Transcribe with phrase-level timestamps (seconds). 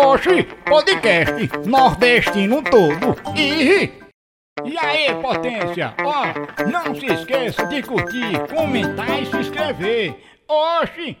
[0.00, 3.16] Oxi, podcast nordestino todo.
[3.36, 3.90] E,
[4.64, 5.92] e aí, potência?
[6.04, 10.14] Ó, não se esqueça de curtir, comentar e se inscrever.
[10.46, 11.16] Oxi!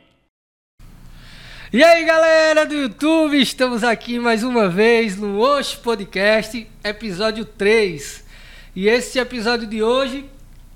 [1.72, 8.24] E aí galera do YouTube, estamos aqui mais uma vez no Oxe Podcast, episódio 3.
[8.76, 10.24] E esse episódio de hoje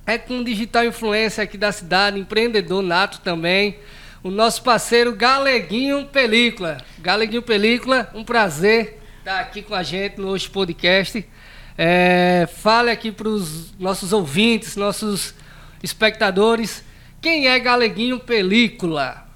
[0.04, 3.78] é com um digital influencer aqui da cidade, empreendedor nato também,
[4.22, 6.78] o nosso parceiro Galeguinho Película.
[6.98, 11.26] Galeguinho Película, um prazer estar aqui com a gente no Oxe Podcast.
[11.76, 15.34] É, fale aqui para os nossos ouvintes, nossos
[15.82, 16.84] espectadores,
[17.20, 19.26] quem é Galeguinho Película?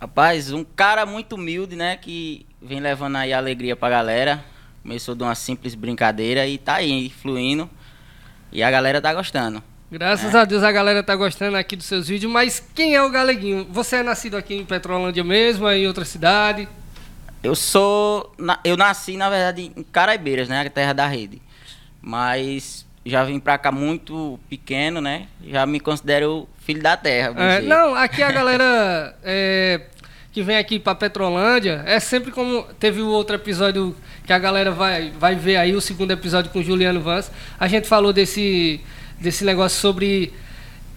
[0.00, 1.96] Rapaz, um cara muito humilde, né?
[1.96, 4.44] Que vem levando aí alegria pra galera.
[4.82, 7.70] Começou de uma simples brincadeira e tá aí, fluindo.
[8.50, 9.62] E a galera tá gostando.
[9.92, 10.38] Graças é.
[10.38, 13.66] a Deus a galera tá gostando aqui dos seus vídeos, mas quem é o Galeguinho?
[13.70, 16.66] Você é nascido aqui em Petrolândia mesmo, em outra cidade?
[17.42, 18.34] Eu sou.
[18.64, 20.62] Eu nasci, na verdade, em Caraibeiras, né?
[20.62, 21.42] A terra da rede.
[22.00, 25.26] Mas já vim pra cá muito pequeno, né?
[25.44, 27.34] Já me considero filho da terra.
[27.36, 29.82] É, não, aqui a galera é,
[30.32, 33.94] que vem aqui para Petrolândia, é sempre como teve o outro episódio
[34.24, 37.30] que a galera vai, vai ver aí, o segundo episódio com o Juliano Vance.
[37.60, 38.80] A gente falou desse,
[39.22, 40.32] desse negócio sobre.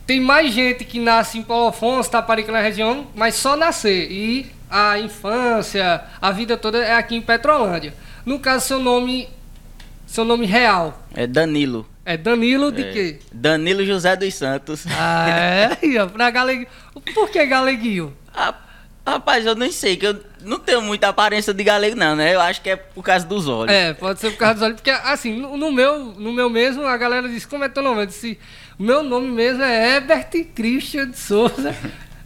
[0.06, 4.12] Tem mais gente que nasce em Paulo Afonso, Taparica na região, mas só nascer.
[4.12, 7.94] E a infância, a vida toda é aqui em Petrolândia.
[8.26, 9.30] No caso, seu nome.
[10.06, 11.04] Seu nome real.
[11.16, 11.88] É Danilo.
[12.06, 13.20] É Danilo de é, quê?
[13.32, 14.86] Danilo José dos Santos.
[14.88, 15.70] Ah, é?
[16.14, 16.68] pra Galeguinho.
[17.14, 18.14] Por que Galeguinho?
[19.06, 22.34] Rapaz, eu nem sei, que eu não tenho muita aparência de galego, não, né?
[22.34, 23.74] Eu acho que é por causa dos olhos.
[23.74, 26.86] É, pode ser por causa dos olhos, porque assim, no, no meu, no meu mesmo,
[26.86, 28.04] a galera disse, como é teu nome?
[28.04, 28.40] Eu disse,
[28.78, 31.76] o meu nome mesmo é Herbert Christian de Souza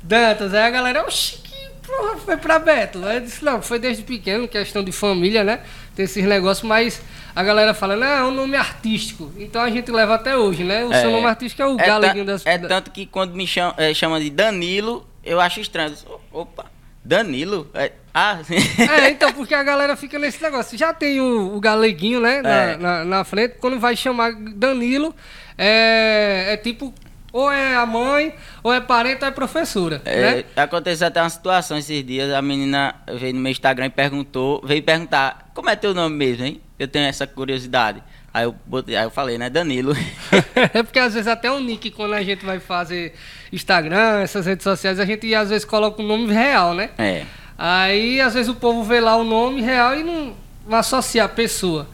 [0.03, 0.53] Dantas.
[0.53, 3.05] Aí a galera, oxi, que porra foi pra Beto?
[3.05, 5.61] Aí eu disse, não, foi desde pequeno, questão de família, né?
[5.95, 7.01] Tem esses negócios, mas
[7.35, 9.31] a galera fala, não, é um nome artístico.
[9.37, 10.83] Então a gente leva até hoje, né?
[10.85, 13.47] O é, seu nome artístico é o é Galeguinho das É tanto que quando me
[13.47, 15.95] chama, é, chama de Danilo, eu acho estranho.
[16.31, 16.65] Opa,
[17.03, 17.69] Danilo?
[17.73, 18.55] É, ah, sim.
[18.83, 20.77] É, então, porque a galera fica nesse negócio.
[20.77, 22.77] Já tem o, o galeguinho, né, na, é.
[22.77, 23.55] na, na, frente.
[23.59, 25.15] Quando vai chamar Danilo,
[25.57, 26.93] é, é tipo,
[27.31, 30.01] ou é a mãe, ou é parente, ou é professora.
[30.03, 30.43] É, né?
[30.55, 32.33] Aconteceu até uma situação esses dias.
[32.33, 36.45] A menina veio no meu Instagram e perguntou, veio perguntar, como é teu nome mesmo,
[36.45, 36.61] hein?
[36.77, 38.03] Eu tenho essa curiosidade.
[38.33, 39.93] Aí eu, botei, aí eu falei, né, Danilo.
[40.73, 43.13] é porque às vezes até o nick, quando a gente vai fazer
[43.51, 46.89] Instagram, essas redes sociais, a gente às vezes coloca o um nome real, né?
[46.97, 47.25] É.
[47.61, 50.33] Aí às vezes o povo vê lá o nome real e não,
[50.65, 51.89] não associa a pessoa.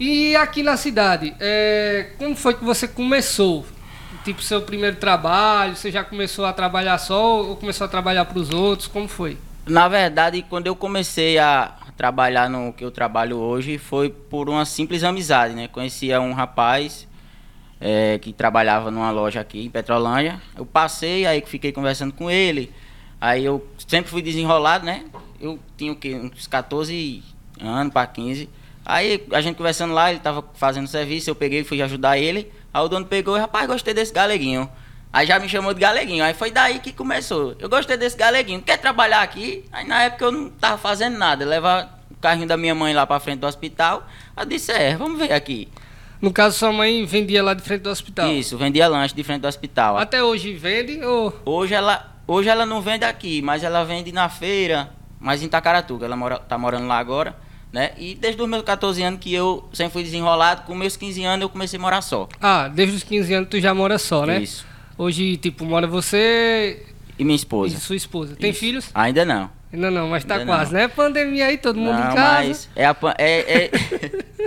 [0.00, 3.64] E aqui na cidade, é, como foi que você começou?
[4.24, 8.40] Tipo, seu primeiro trabalho, você já começou a trabalhar só ou começou a trabalhar para
[8.40, 8.88] os outros?
[8.88, 9.38] Como foi?
[9.64, 14.64] Na verdade, quando eu comecei a trabalhar no que eu trabalho hoje foi por uma
[14.64, 15.68] simples amizade, né?
[15.68, 17.06] Conhecia um rapaz
[17.80, 20.40] é, que trabalhava numa loja aqui em Petrolândia.
[20.56, 22.72] Eu passei, aí fiquei conversando com ele.
[23.24, 25.02] Aí eu sempre fui desenrolado, né?
[25.40, 26.14] Eu tinha o quê?
[26.14, 27.22] Uns 14
[27.58, 28.50] anos para 15.
[28.84, 32.52] Aí a gente conversando lá, ele tava fazendo serviço, eu peguei e fui ajudar ele.
[32.70, 34.68] Aí o dono pegou e, rapaz, gostei desse galeguinho.
[35.10, 36.22] Aí já me chamou de galeguinho.
[36.22, 37.56] Aí foi daí que começou.
[37.58, 38.60] Eu gostei desse galeguinho.
[38.60, 39.64] Quer trabalhar aqui?
[39.72, 41.46] Aí na época eu não tava fazendo nada.
[41.46, 44.06] Levar o carrinho da minha mãe lá pra frente do hospital.
[44.36, 45.68] Eu disse, é, vamos ver aqui.
[46.20, 48.30] No caso, sua mãe vendia lá de frente do hospital?
[48.30, 49.96] Isso, vendia lanche de frente do hospital.
[49.96, 51.34] Até hoje vende ou...
[51.46, 54.90] Hoje ela, hoje ela não vende aqui, mas ela vende na feira,
[55.20, 56.06] mas em Tacaratuga.
[56.06, 57.36] Ela mora, tá morando lá agora.
[57.72, 57.90] Né?
[57.98, 61.42] E desde os meus 14 anos que eu sempre fui desenrolado, com meus 15 anos
[61.42, 62.28] eu comecei a morar só.
[62.40, 64.40] Ah, desde os 15 anos tu já mora só, né?
[64.40, 64.64] Isso.
[64.96, 66.86] Hoje, tipo, mora você.
[67.18, 67.76] E minha esposa.
[67.76, 68.36] E sua esposa.
[68.36, 68.60] Tem Isso.
[68.60, 68.90] filhos?
[68.94, 69.50] Ainda não.
[69.72, 70.80] Ainda não, mas tá Ainda quase, não.
[70.80, 70.88] né?
[70.88, 72.46] Pandemia aí, todo mundo não, em casa.
[72.46, 73.70] Mas, é, a, é, é...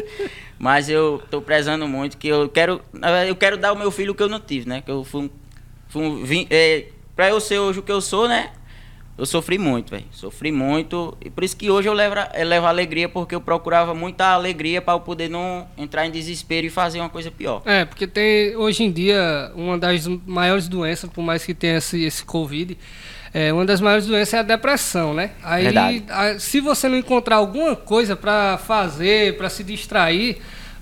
[0.57, 2.81] mas eu tô prezando muito que eu quero.
[3.27, 4.81] Eu quero dar ao meu filho o que eu não tive, né?
[4.81, 5.29] Que eu fui.
[5.89, 6.85] fui vim, é,
[7.17, 8.51] pra eu ser hoje o que eu sou, né?
[9.17, 10.05] eu sofri muito, velho.
[10.11, 11.17] Sofri muito.
[11.19, 14.79] E por isso que hoje eu levo, eu levo alegria, porque eu procurava muita alegria
[14.79, 17.63] para eu poder não entrar em desespero e fazer uma coisa pior.
[17.65, 22.03] É, porque tem hoje em dia uma das maiores doenças, por mais que tenha esse,
[22.03, 22.77] esse Covid,
[23.33, 25.31] é, uma das maiores doenças é a depressão, né?
[25.43, 30.37] Aí, a, se você não encontrar alguma coisa para fazer, para se distrair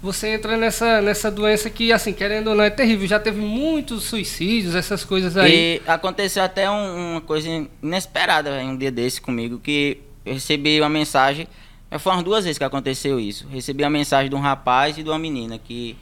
[0.06, 3.08] você entra nessa, nessa doença que, assim, querendo ou não, é terrível.
[3.08, 5.82] Já teve muitos suicídios, essas coisas aí.
[5.86, 7.50] E aconteceu até um, uma coisa
[7.82, 11.48] inesperada um dia desse comigo, que eu recebi uma mensagem.
[11.98, 13.48] Foi umas duas vezes que aconteceu isso.
[13.48, 15.98] Recebi a mensagem de um rapaz e de uma menina que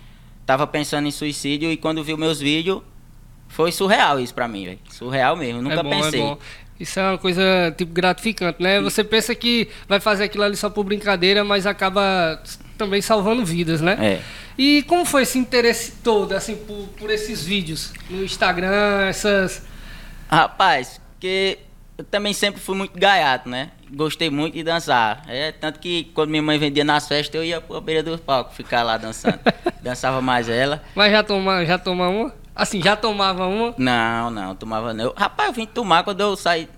[0.46, 2.82] tava pensando em suicídio e quando viu meus vídeos,
[3.48, 4.80] foi surreal isso pra mim, velho.
[4.90, 5.62] Surreal mesmo.
[5.62, 6.22] Nunca é bom, pensei.
[6.22, 6.38] É
[6.80, 7.44] Isso é uma coisa,
[7.78, 8.82] tipo, gratificante, né?
[8.82, 12.42] Você pensa que vai fazer aquilo ali só por brincadeira, mas acaba
[12.78, 13.98] também salvando vidas, né?
[14.00, 14.22] É.
[14.58, 19.64] E como foi esse interesse todo, assim, por, por esses vídeos no Instagram, essas...
[20.28, 21.60] Rapaz, porque
[21.98, 23.72] eu também sempre fui muito gaiato, né?
[23.92, 25.24] Gostei muito de dançar.
[25.28, 28.54] É, tanto que quando minha mãe vendia nas festas, eu ia pra beira do palco
[28.54, 29.40] ficar lá dançando.
[29.82, 30.82] Dançava mais ela.
[30.96, 32.34] Mas já toma, já toma uma?
[32.56, 33.74] Assim, já tomava uma?
[33.78, 35.06] Não, não, tomava não.
[35.06, 36.70] Eu- rapaz, eu vim tomar quando eu saí.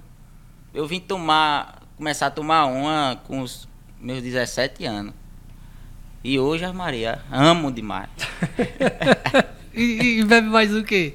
[0.74, 1.82] Eu vim tomar.
[1.98, 3.68] Começar a tomar uma com os
[4.00, 5.14] meus 17 anos.
[6.24, 8.10] E hoje, a Maria, amo demais.
[9.74, 11.12] e, e bebe mais o quê?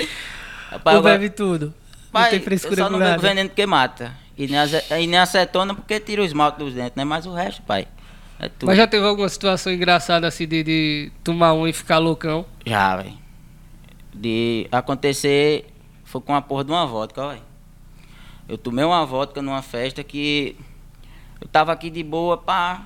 [0.71, 1.75] Rapaz, Ou agora- bebe tudo?
[2.13, 4.13] Pai, não tem eu frescura só com não bebo veneno porque mata.
[4.37, 4.59] E nem,
[5.03, 7.05] e nem acetona porque tira o esmalte dos dentes, né?
[7.05, 7.87] Mas o resto, pai,
[8.39, 8.67] é tudo.
[8.69, 12.47] Mas já teve alguma situação engraçada assim de, de tomar um e ficar loucão?
[12.67, 13.20] Já, velho.
[14.13, 15.73] De acontecer,
[16.05, 17.43] foi com a porra de uma vodka, velho.
[18.49, 20.57] Eu tomei uma vodka numa festa que
[21.41, 22.83] eu tava aqui de boa, pá.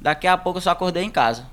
[0.00, 1.48] Daqui a pouco eu só acordei em casa.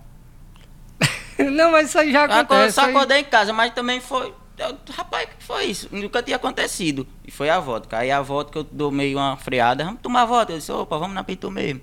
[1.51, 2.75] não, mas isso aí já Eu acor- acontece.
[2.75, 4.31] só aí- acordei em casa, mas também foi.
[4.57, 5.89] eu- rapaz, o que foi isso?
[5.91, 7.07] Nunca tinha acontecido.
[7.25, 7.97] E foi a vodka.
[7.97, 9.83] Aí a vodka eu dou meio uma freada.
[9.83, 10.53] Vamos tomar vodka.
[10.53, 11.81] Eu disse, opa, vamos na pitu mesmo.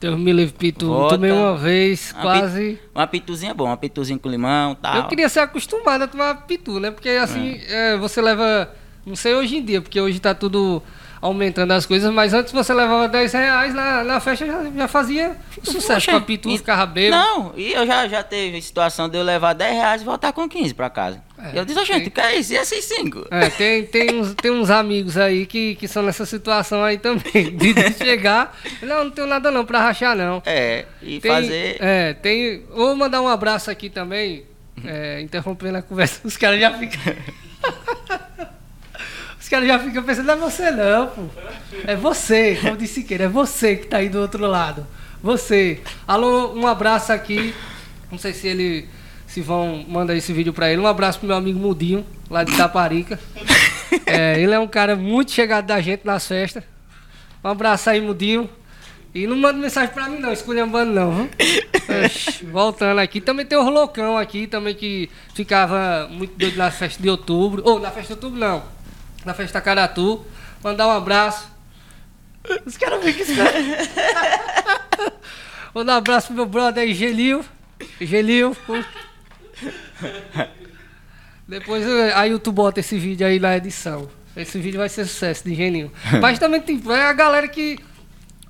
[0.00, 0.86] Deus me livre, Pitu.
[1.08, 2.78] Tomei uma vez, Uma quase.
[2.94, 4.96] Uma pituzinha boa, uma pituzinha com limão e tal.
[4.96, 6.90] Eu queria ser acostumado a tomar Pitu, né?
[6.90, 8.70] Porque assim, é, você leva.
[9.06, 10.82] Não sei hoje em dia, porque hoje tá tudo
[11.24, 15.34] aumentando as coisas, mas antes você levava 10 reais na, na festa já, já fazia
[15.62, 17.22] sucesso com a Pitu, e- ficava bêbado.
[17.22, 20.46] Não, e eu já, já teve situação de eu levar 10 reais e voltar com
[20.46, 21.22] 15 pra casa.
[21.38, 22.52] É, eu disse, "Ô, gente, tem- que é isso?
[22.52, 23.26] E esses 5?
[23.30, 27.56] É, tem, tem, uns, tem uns amigos aí que, que são nessa situação aí também.
[27.56, 30.42] De de chegar, não, não tenho nada não pra rachar não.
[30.44, 31.76] É, e Tem, fazer.
[31.80, 32.62] É, tem.
[32.70, 34.44] Vou mandar um abraço aqui também,
[34.84, 36.20] é, interrompendo a conversa.
[36.28, 37.00] Os caras já ficam.
[39.44, 41.22] Os caras já ficam pensando, não é você não, pô.
[41.86, 44.86] É você, como disse Siqueira, é você que tá aí do outro lado.
[45.22, 45.82] Você.
[46.08, 47.54] Alô, um abraço aqui.
[48.10, 48.88] Não sei se ele.
[49.26, 50.80] Se vão mandar esse vídeo pra ele.
[50.80, 53.20] Um abraço pro meu amigo Mudinho, lá de Taparica.
[54.06, 56.64] É, ele é um cara muito chegado da gente nas festas.
[57.44, 58.48] Um abraço aí, Mudinho.
[59.14, 61.30] E não manda mensagem pra mim não, esculhambando não, viu?
[62.50, 67.10] Voltando aqui, também tem os loucão aqui, também que ficava muito doido na festa de
[67.10, 67.62] outubro.
[67.64, 68.62] Ou na festa de outubro não,
[69.24, 70.24] na festa Caratu.
[70.62, 71.48] Mandar um abraço.
[72.64, 75.14] Os caras ficam esperando.
[75.72, 77.44] Vou dar um abraço pro meu brother aí, Gelil.
[78.00, 78.56] Gelil.
[81.46, 84.08] Depois eh, aí tu bota esse vídeo aí na edição.
[84.36, 85.92] Esse vídeo vai ser sucesso de Geninho.
[86.20, 87.78] Mas também tem é a galera que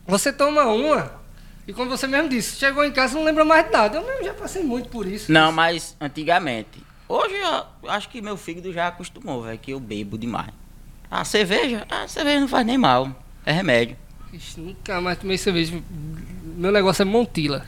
[0.06, 1.24] você toma uma
[1.66, 3.98] e como você mesmo disse, chegou em casa e não lembra mais de nada.
[3.98, 5.32] Eu mesmo já passei muito por isso.
[5.32, 6.82] Não, mas antigamente.
[7.08, 10.52] Hoje eu acho que meu fígado já acostumou, velho, que eu bebo demais.
[11.14, 13.08] A cerveja, a cerveja não faz nem mal.
[13.46, 13.96] É remédio.
[14.32, 15.72] Ixi, nunca mais tomei cerveja.
[16.56, 17.64] Meu negócio é Montila.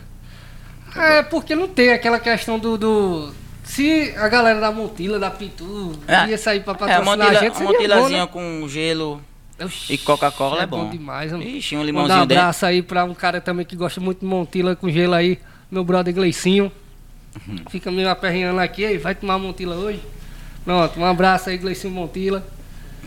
[0.96, 2.76] É porque não tem aquela questão do.
[2.76, 3.32] do-
[3.62, 6.28] se a galera da Montila, da Pitu, É.
[6.28, 8.26] ia sair pra É, a patrocinar a montila, gente, a seria bom, montilazinha né?
[8.32, 9.20] com gelo
[9.62, 10.88] Oxi, e Coca-Cola é bom.
[10.90, 11.42] demais, mano.
[11.44, 12.42] Ixi, um Mandar um limãozinho dentro.
[12.42, 15.38] abraço aí pra um cara também que gosta muito de Montila com gelo aí,
[15.70, 16.70] meu brother Gleicinho.
[17.46, 17.56] Uhum.
[17.70, 20.00] Fica meio aperreando aqui, aí, vai tomar Montila hoje?
[20.64, 22.44] Pronto, um abraço aí, Gleicinho Montila.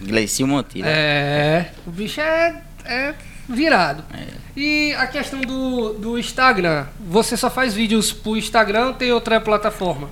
[0.01, 0.87] Gleicinho Montila.
[0.87, 3.13] É, o bicho é, é
[3.47, 4.03] virado.
[4.13, 4.27] É.
[4.55, 9.39] E a questão do, do Instagram, você só faz vídeos pro Instagram ou tem outra
[9.39, 10.09] plataforma?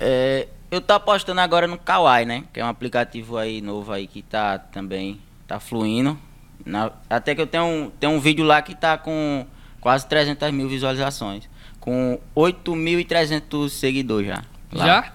[0.00, 2.44] É, eu tô apostando agora no Kawaii, né?
[2.52, 6.18] Que é um aplicativo aí novo aí que tá também tá fluindo.
[6.64, 9.46] Na- até que eu tenho um, tenho um vídeo lá que tá com
[9.80, 11.48] quase 300 mil visualizações.
[11.78, 14.42] Com 8.300 seguidores já.
[14.72, 15.12] lá Já?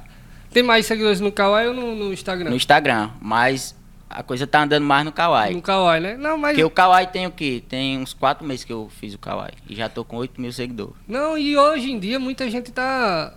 [0.54, 2.50] Tem mais seguidores no Kawaii ou no, no Instagram?
[2.50, 3.10] No Instagram.
[3.22, 3.76] Mas
[4.14, 5.54] a coisa tá andando mais no Kawaii.
[5.56, 6.18] No Kawaii, né?
[6.18, 6.52] Não, mas.
[6.52, 7.64] Porque o Kawaii tem o quê?
[7.68, 9.54] Tem uns 4 meses que eu fiz o Kawaii.
[9.70, 10.94] E já tô com 8 mil seguidores.
[11.08, 13.34] Não, e hoje em dia muita gente tá,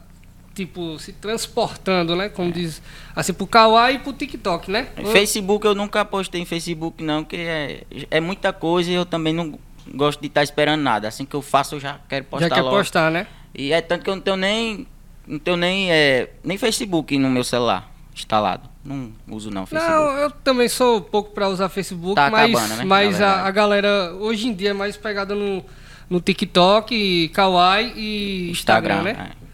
[0.54, 2.28] tipo, se transportando, né?
[2.28, 2.82] Como diz,
[3.14, 4.88] assim, pro Kawaii e pro TikTok, né?
[5.12, 9.32] Facebook eu nunca postei em Facebook não, que é, é muita coisa e eu também
[9.32, 9.58] não
[9.94, 11.08] gosto de estar esperando nada.
[11.08, 12.76] Assim que eu faço eu já quero postar Já quer logo.
[12.76, 13.26] postar, né?
[13.54, 14.86] E é tanto que eu não tenho nem
[15.26, 18.73] não tenho nem é, nem Facebook no meu celular instalado.
[18.84, 19.92] Não uso não Facebook.
[19.94, 22.84] Não, eu também sou pouco pra usar Facebook, Tá mas, acabando, né?
[22.84, 25.64] mas a, a galera hoje em dia é mais pegada no,
[26.10, 29.30] no TikTok, Kawaii e Instagram, né?
[29.40, 29.44] é.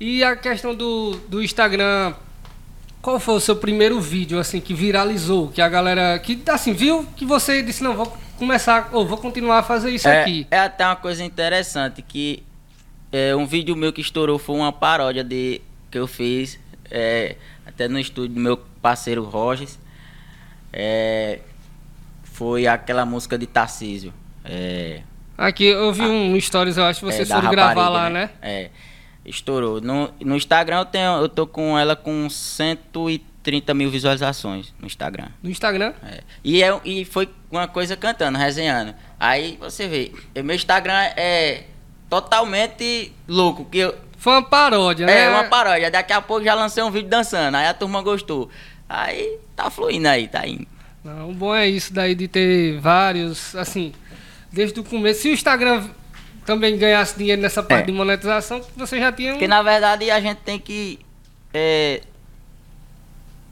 [0.00, 2.12] E a questão do, do Instagram,
[3.00, 7.06] qual foi o seu primeiro vídeo assim que viralizou, que a galera que assim viu
[7.16, 10.44] que você disse não vou começar ou vou continuar a fazer isso É, aqui.
[10.50, 12.42] é até uma coisa interessante que
[13.12, 16.58] é, um vídeo meu que estourou foi uma paródia de que eu fiz
[16.90, 17.36] é,
[17.74, 19.78] até no estúdio do meu parceiro Rogers.
[20.72, 21.40] É,
[22.22, 24.12] foi aquela música de Tarcísio.
[24.44, 25.02] É,
[25.36, 28.30] Aqui eu vi um stories, eu acho que você é, gravar lá, né?
[28.40, 28.70] É.
[29.24, 29.80] Estourou.
[29.80, 31.20] No, no Instagram eu tenho.
[31.20, 35.28] Eu tô com ela com 130 mil visualizações no Instagram.
[35.42, 35.94] No Instagram.
[36.04, 36.20] É.
[36.44, 38.94] E, é, e foi uma coisa cantando, resenhando.
[39.18, 40.12] Aí você vê,
[40.42, 41.64] meu Instagram é
[42.10, 43.64] totalmente louco.
[43.64, 45.24] Que eu, Foi uma paródia, né?
[45.24, 45.90] é uma paródia.
[45.90, 47.56] Daqui a pouco já lancei um vídeo dançando.
[47.56, 48.48] Aí a turma gostou.
[48.88, 50.64] Aí tá fluindo aí, tá indo.
[51.02, 53.92] Não, o bom é isso daí de ter vários, assim,
[54.52, 55.22] desde o começo.
[55.22, 55.88] Se o Instagram
[56.46, 57.86] também ganhasse dinheiro nessa parte É.
[57.86, 59.34] de monetização, você já tinha um...
[59.34, 61.00] Porque na verdade a gente tem que.
[61.52, 62.02] é,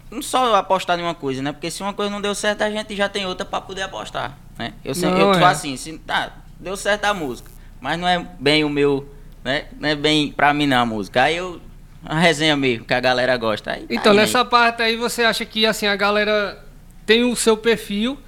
[0.09, 1.50] não só apostar em uma coisa, né?
[1.50, 4.39] Porque se uma coisa não deu certo, a gente já tem outra pra poder apostar.
[4.57, 4.73] Né?
[4.85, 5.45] Eu sempre Não, eu é.
[5.45, 7.50] assim, se, tá, deu certo a música,
[7.81, 9.09] mas não é bem o meu.
[9.45, 9.65] Né?
[9.79, 11.23] Não é bem pra mim não a música.
[11.23, 11.61] Aí eu.
[12.05, 13.73] A resenha mesmo, que a galera gosta.
[13.73, 14.45] Aí, tá Então, indo nessa aí.
[14.47, 16.59] parte aí, você acha que, assim, a galera
[17.05, 18.19] tem o seu perfil,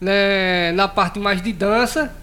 [0.00, 2.14] né, na parte mais de dança,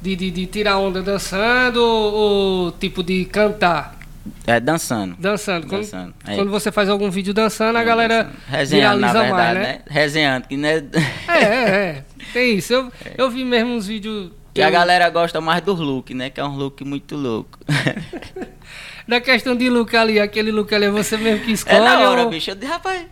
[0.00, 2.12] de, de, de tirar onda dançando, ou,
[2.66, 3.98] ou tipo de cantar,
[4.46, 5.16] É dançando.
[5.18, 5.66] dançando.
[5.66, 6.36] Quando, Dançando, é.
[6.36, 9.62] quando você faz algum vídeo dançando, a galera Resenhando, na verdade, mais, né?
[9.62, 9.80] né?
[9.88, 10.84] Resenhando, que não é.
[11.26, 12.04] É, é, é.
[12.32, 12.72] Tem isso.
[12.72, 14.30] Eu, eu vi mesmo uns vídeos.
[14.54, 16.30] Que a galera gosta mais do look, né?
[16.30, 17.58] Que é um look muito louco.
[19.08, 21.76] Da questão de look ali, aquele look ali é você mesmo que escolhe.
[21.76, 22.50] É na hora, ou- bicho.
[22.50, 23.06] Eu disse, rapaz.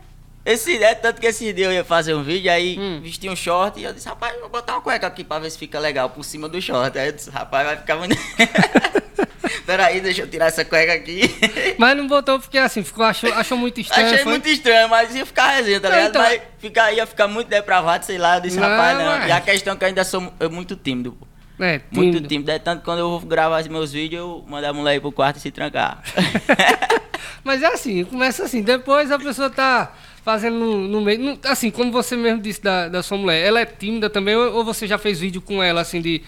[0.45, 3.00] Esse, é tanto que esse dia eu ia fazer um vídeo, aí Hum.
[3.02, 5.59] vesti um short e eu disse, rapaz, vou botar uma cueca aqui pra ver se
[5.59, 6.97] fica legal por cima do short.
[6.97, 8.16] Aí eu disse, rapaz, vai ficar muito.
[9.66, 11.21] Peraí, deixa eu tirar essa cueca aqui.
[11.76, 14.07] Mas não botou porque assim, ficou, achou, achou muito estranho.
[14.07, 14.33] Achei foi?
[14.33, 16.09] muito estranho, mas ia ficar resenha, tá ligado?
[16.09, 18.37] então- Mas ficar, ia ficar muito depravado, sei lá.
[18.37, 19.04] Eu disse, Não, rapaz, não.
[19.04, 21.12] mas- E a questão é que eu ainda sou eu muito tímido.
[21.12, 21.26] pô.
[21.61, 22.29] É, Muito tímido.
[22.29, 22.50] tímido.
[22.50, 25.00] É tanto que quando eu vou gravar os meus vídeos, eu mando a mulher ir
[25.00, 26.03] pro quarto e se trancar.
[27.45, 29.93] Mas é assim, começa assim, depois a pessoa tá
[30.25, 31.19] fazendo no, no meio.
[31.21, 34.57] no- assim, como você mesmo disse da, da sua mulher, ela é tímida também, ou,
[34.57, 36.23] ou você já fez vídeo com ela, assim, de.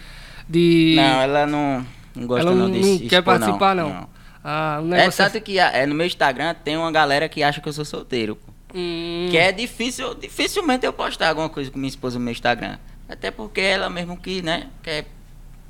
[0.49, 1.85] de não, ela não,
[2.15, 4.09] não gosta ela não, não, desse quer expor, participar, não.
[4.43, 7.43] Ah, o É negócio tanto que a- é, no meu Instagram tem uma galera que
[7.43, 8.37] acha que eu sou solteiro.
[8.73, 12.77] Hum, Que é difícil, dificilmente eu postar alguma coisa com minha esposa no meu Instagram.
[13.07, 15.05] Até porque ela mesmo que, né, quer.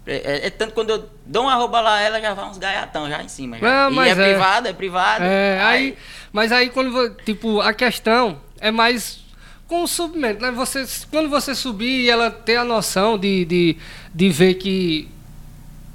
[0.06, 3.08] É, é- é tanto quando eu dou uma arroba lá, ela já vai uns gaiatão
[3.10, 3.58] já em cima.
[3.60, 3.84] Já.
[3.86, 4.32] Não, e mas é, é.
[4.34, 5.24] privado, é privado.
[5.24, 5.98] É, aí,
[6.34, 9.20] mas aí quando, tipo, a questão é mais
[9.68, 10.52] com o submento, né?
[10.52, 13.78] Você, quando você subir e ela ter a noção de, de,
[14.14, 15.08] de ver que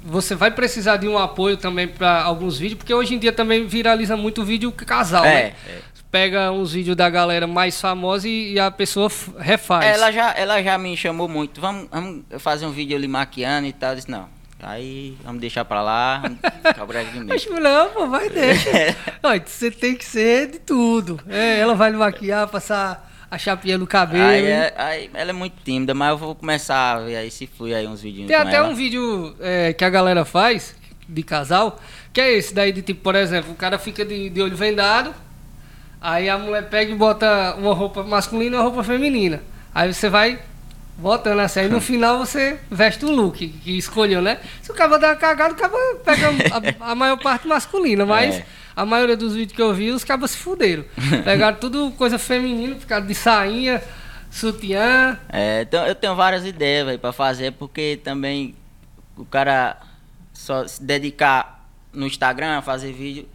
[0.03, 3.67] você vai precisar de um apoio também para alguns vídeos, porque hoje em dia também
[3.67, 5.53] viraliza muito vídeo casal, É, né?
[5.67, 5.79] é.
[6.11, 9.85] Pega uns vídeos da galera mais famosa e, e a pessoa refaz.
[9.85, 11.59] Ela já, ela já me chamou muito.
[11.59, 13.89] Vamos, vamos fazer um vídeo ali maquiando e tal.
[13.91, 14.27] Eu disse, não.
[14.59, 16.23] Aí vamos deixar pra lá.
[17.13, 17.33] mesmo.
[17.33, 18.69] Acho que não, pô, vai deixa.
[19.21, 21.19] Olha, você tem que ser de tudo.
[21.27, 24.25] É, ela vai lhe maquiar, passar a chapinha no cabelo.
[24.29, 27.45] Aí, é- aí ela é muito tímida, mas eu vou começar a ver aí se
[27.45, 28.69] flui aí uns vídeos Tem até ela.
[28.69, 30.75] um vídeo é, que a galera faz
[31.07, 31.79] de casal,
[32.11, 35.13] que é esse daí de tipo, por exemplo, o cara fica de, de olho vendado,
[36.01, 39.41] aí a mulher pega e bota uma roupa masculina e uma roupa feminina.
[39.73, 40.39] Aí você vai
[40.97, 44.39] botando assim, aí no final você veste o look que escolheu, né?
[44.61, 45.73] Se o cara dar uma cagada, o cara
[46.03, 46.27] pega
[46.81, 48.45] a, a maior parte masculina, mas É.
[48.75, 50.83] a maioria dos vídeos que eu vi, os cabas se fuderam.
[51.23, 53.81] Pegaram tudo coisa feminina, ficaram de sainha,
[54.31, 55.19] sutiã.
[55.29, 58.55] É, então eu tenho várias ideias véio, pra fazer, porque também
[59.15, 59.77] o cara
[60.33, 63.27] só se dedicar no Instagram a fazer vídeo,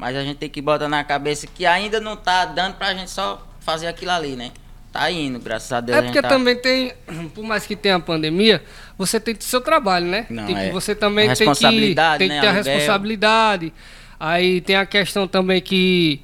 [0.00, 3.10] mas a gente tem que botar na cabeça que ainda não tá dando pra gente
[3.10, 4.50] só fazer aquilo ali, né?
[4.90, 5.98] Tá indo, graças a Deus.
[5.98, 6.28] É a porque tá...
[6.28, 6.94] também tem,
[7.34, 8.64] por mais que tenha a pandemia,
[8.96, 10.24] você tem seu trabalho, né?
[10.30, 10.70] Não, tipo, é.
[10.70, 13.74] você também tem que, Responsabilidade, tem que né, ter a responsabilidade.
[14.18, 16.22] Aí tem a questão também que,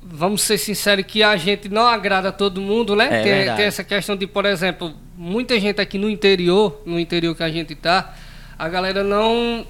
[0.00, 3.08] vamos ser sinceros, que a gente não agrada a todo mundo, né?
[3.10, 7.34] É tem, tem essa questão de, por exemplo, muita gente aqui no interior, no interior
[7.34, 8.14] que a gente tá,
[8.56, 9.66] a galera não,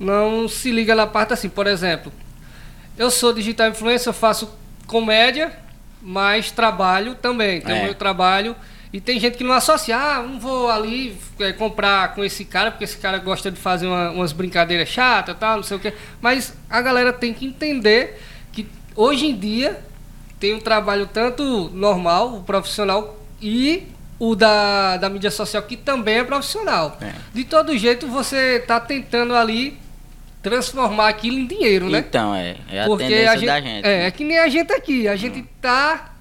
[0.00, 2.10] não se liga na parte assim, por exemplo,
[2.98, 4.50] eu sou digital influencer, eu faço
[4.86, 5.52] comédia,
[6.02, 7.60] mas trabalho também.
[7.60, 7.80] Tem É.
[7.80, 8.54] o meu trabalho.
[8.92, 12.70] E tem gente que não associa, ah, não vou ali é, comprar com esse cara,
[12.70, 15.92] porque esse cara gosta de fazer uma- umas brincadeiras chatas tal, não sei o quê.
[16.20, 18.22] Mas a galera tem que entender
[18.52, 19.80] que hoje em dia
[20.38, 26.18] tem um trabalho tanto normal, o profissional, e o da, da mídia social, que também
[26.18, 26.96] é profissional.
[27.00, 27.12] É.
[27.32, 29.76] De todo jeito, você está tentando ali
[30.44, 31.98] transformar aquilo em dinheiro, né?
[31.98, 32.56] Então, é.
[32.70, 33.86] É a Porque tendência a gente, da gente.
[33.86, 34.06] É, né?
[34.06, 35.08] é que nem a gente aqui.
[35.08, 36.12] A gente tá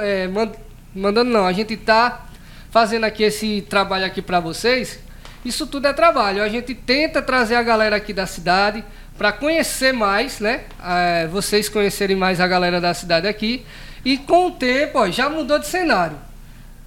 [0.00, 0.52] é, man-
[0.94, 2.26] mandando não, a gente tá
[2.70, 5.00] fazendo aqui esse trabalho aqui para vocês.
[5.42, 6.42] Isso tudo é trabalho.
[6.42, 8.84] A gente tenta trazer a galera aqui da cidade
[9.16, 10.64] para conhecer mais, né?
[10.84, 13.64] É, vocês conhecerem mais a galera da cidade aqui.
[14.04, 16.16] E com o tempo, ó, já mudou de cenário.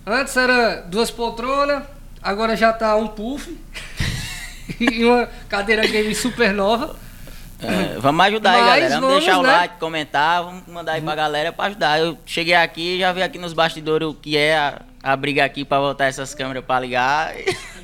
[0.06, 1.82] Antes era duas poltronas,
[2.22, 3.58] agora já tá um puff
[4.92, 6.96] e uma cadeira game super nova.
[7.62, 8.90] É, vamos ajudar aí, Mas galera.
[8.90, 9.52] Vamos, vamos, deixar o né?
[9.52, 12.00] like, comentar, vamos mandar aí pra galera pra ajudar.
[12.00, 15.64] Eu cheguei aqui já vi aqui nos bastidores o que é a, a briga aqui
[15.64, 17.34] pra voltar essas câmeras pra ligar.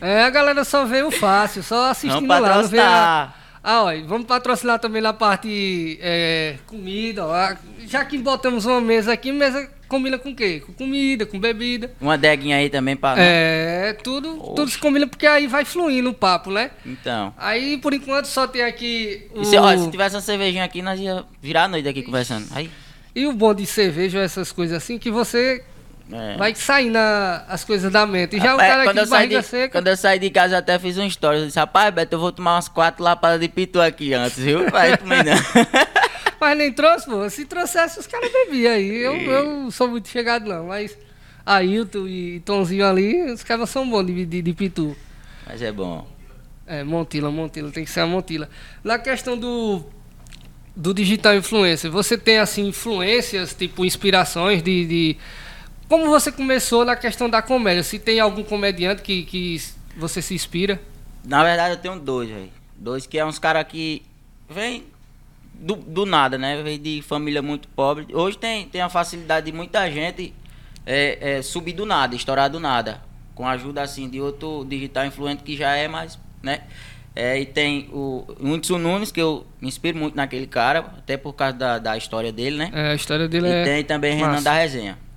[0.01, 2.55] É, a galera só vê o fácil, só assistindo Vamos lá.
[2.55, 3.33] Não vê a...
[3.63, 7.25] Ah, ó, vamos patrocinar também na parte é, comida.
[7.25, 7.55] Ó.
[7.85, 10.63] Já que botamos uma mesa aqui, mesa combina com o quê?
[10.65, 11.91] Com comida, com bebida.
[11.99, 13.15] Uma deguinha aí também pra.
[13.17, 16.71] É, tudo, tudo se combina porque aí vai fluindo o papo, né?
[16.85, 17.33] Então.
[17.37, 19.43] Aí, por enquanto, só tem aqui o...
[19.43, 22.47] Se, ó, se tivesse uma cervejinha aqui, nós ia virar a noite aqui conversando.
[22.51, 22.71] Aí.
[23.13, 25.63] E o bom de cerveja, essas coisas assim, que você
[26.11, 26.37] É.
[26.37, 28.35] vai saindo a- as coisas da mente.
[28.35, 29.69] E já o cara aqui de barriga de, seca...
[29.71, 31.39] quando eu saí de casa, eu até fiz um story.
[31.39, 34.65] Eu disse, rapaz, Beto, eu vou tomar umas quatro lapadas de pitu aqui antes, viu?
[34.73, 35.33] Aí tomei não.
[36.39, 37.29] Mas nem trouxe, pô.
[37.29, 38.89] Se trouxesse, os caras bebiam aí.
[39.03, 40.67] Eu, eu não sou muito chegado, não.
[40.67, 40.97] Mas
[41.45, 44.95] Ailton e Tonzinho ali, os caras são bons de, de, de pitu.
[45.47, 46.07] Mas é bom.
[46.65, 47.69] É, Montila, Montila.
[47.71, 48.49] Tem que ser a Montila.
[48.83, 49.83] Na questão do,
[50.75, 54.85] do digital influencer, você tem, assim, influências, tipo, inspirações de...
[54.85, 55.17] de-
[55.91, 57.83] Como você começou na questão da comédia?
[57.83, 59.61] Se tem algum comediante que, que
[59.97, 60.79] você se inspira?
[61.21, 62.49] Na verdade, eu tenho dois, velho.
[62.77, 64.01] Dois que é uns caras que
[64.49, 64.85] vem
[65.53, 66.63] do, do nada, né?
[66.63, 68.07] Vem de família muito pobre.
[68.13, 70.33] Hoje tem, tem a facilidade de muita gente
[70.85, 73.01] é, é, subir do nada, estourar do nada.
[73.35, 76.61] Com a ajuda, assim, de outro digital influente que já é mais, né?
[77.13, 81.33] É, e tem o Hudson Nunes, que eu me inspiro muito naquele cara, até por
[81.33, 82.71] causa da, da história dele, né?
[82.73, 83.63] É, a história dele E é...
[83.65, 84.43] tem também Renan massa.
[84.45, 85.10] da Resenha.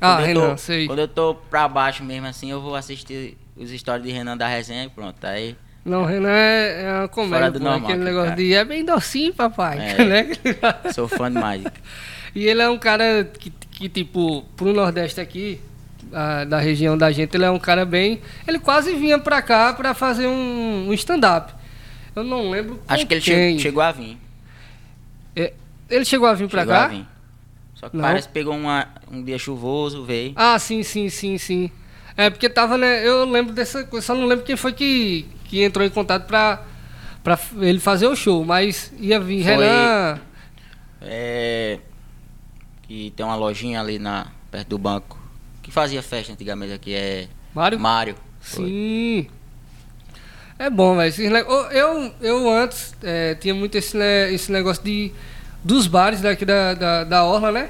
[0.00, 0.86] É Ah, eu tô- Renan, sei.
[0.86, 4.46] Quando eu tô pra baixo mesmo assim, eu vou assistir os stories de Renan da
[4.46, 5.24] Resenha e pronto.
[5.26, 8.36] Aí Não, Renan é, é uma comédia, do pô, normal, aquele negócio cara.
[8.42, 10.04] de é bem docinho, papai, É.
[10.04, 10.28] né?
[10.92, 11.62] sou fã demais.
[12.34, 15.60] e ele é um cara que, que tipo, pro Nordeste aqui,
[16.12, 18.20] ah, da região da gente, ele é um cara bem...
[18.46, 21.54] Ele quase vinha pra cá pra fazer um, um stand-up.
[22.14, 24.16] Eu não lembro Acho que ele che- chegou a vir.
[25.34, 25.52] É,
[25.90, 26.84] ele chegou a vir pra chegou cá?
[26.84, 27.06] a vir.
[27.86, 28.02] Só que Não.
[28.04, 30.32] parece que pegou uma, um dia chuvoso, veio.
[30.34, 31.70] Ah, sim, sim, sim, sim.
[32.16, 33.06] É, porque tava, né?
[33.06, 36.64] Eu lembro dessa coisa, só não lembro quem foi que, que entrou em contato pra,
[37.22, 40.18] pra ele fazer o show, mas ia vir Foi- Renan.
[41.00, 41.78] É,
[42.82, 45.16] que tem uma lojinha ali na, perto do banco.
[45.62, 47.78] Que fazia festa antigamente aqui, é Mário?
[47.78, 48.16] Mário.
[48.40, 49.28] Sim.
[50.58, 51.14] É bom, velho.
[51.70, 53.96] Eu, eu, antes é, tinha muito esse,
[54.32, 55.12] esse negócio de
[55.66, 57.68] dos bares daqui da, da, da Orla, né?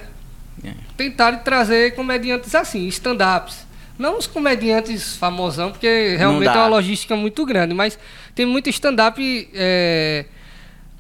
[0.63, 0.73] É.
[0.99, 3.67] Tentaram trazer comediantes assim, stand-ups.
[3.99, 7.99] Não os comediantes famosão, porque realmente é uma logística muito grande, mas
[8.35, 10.27] tem muito stand-up é,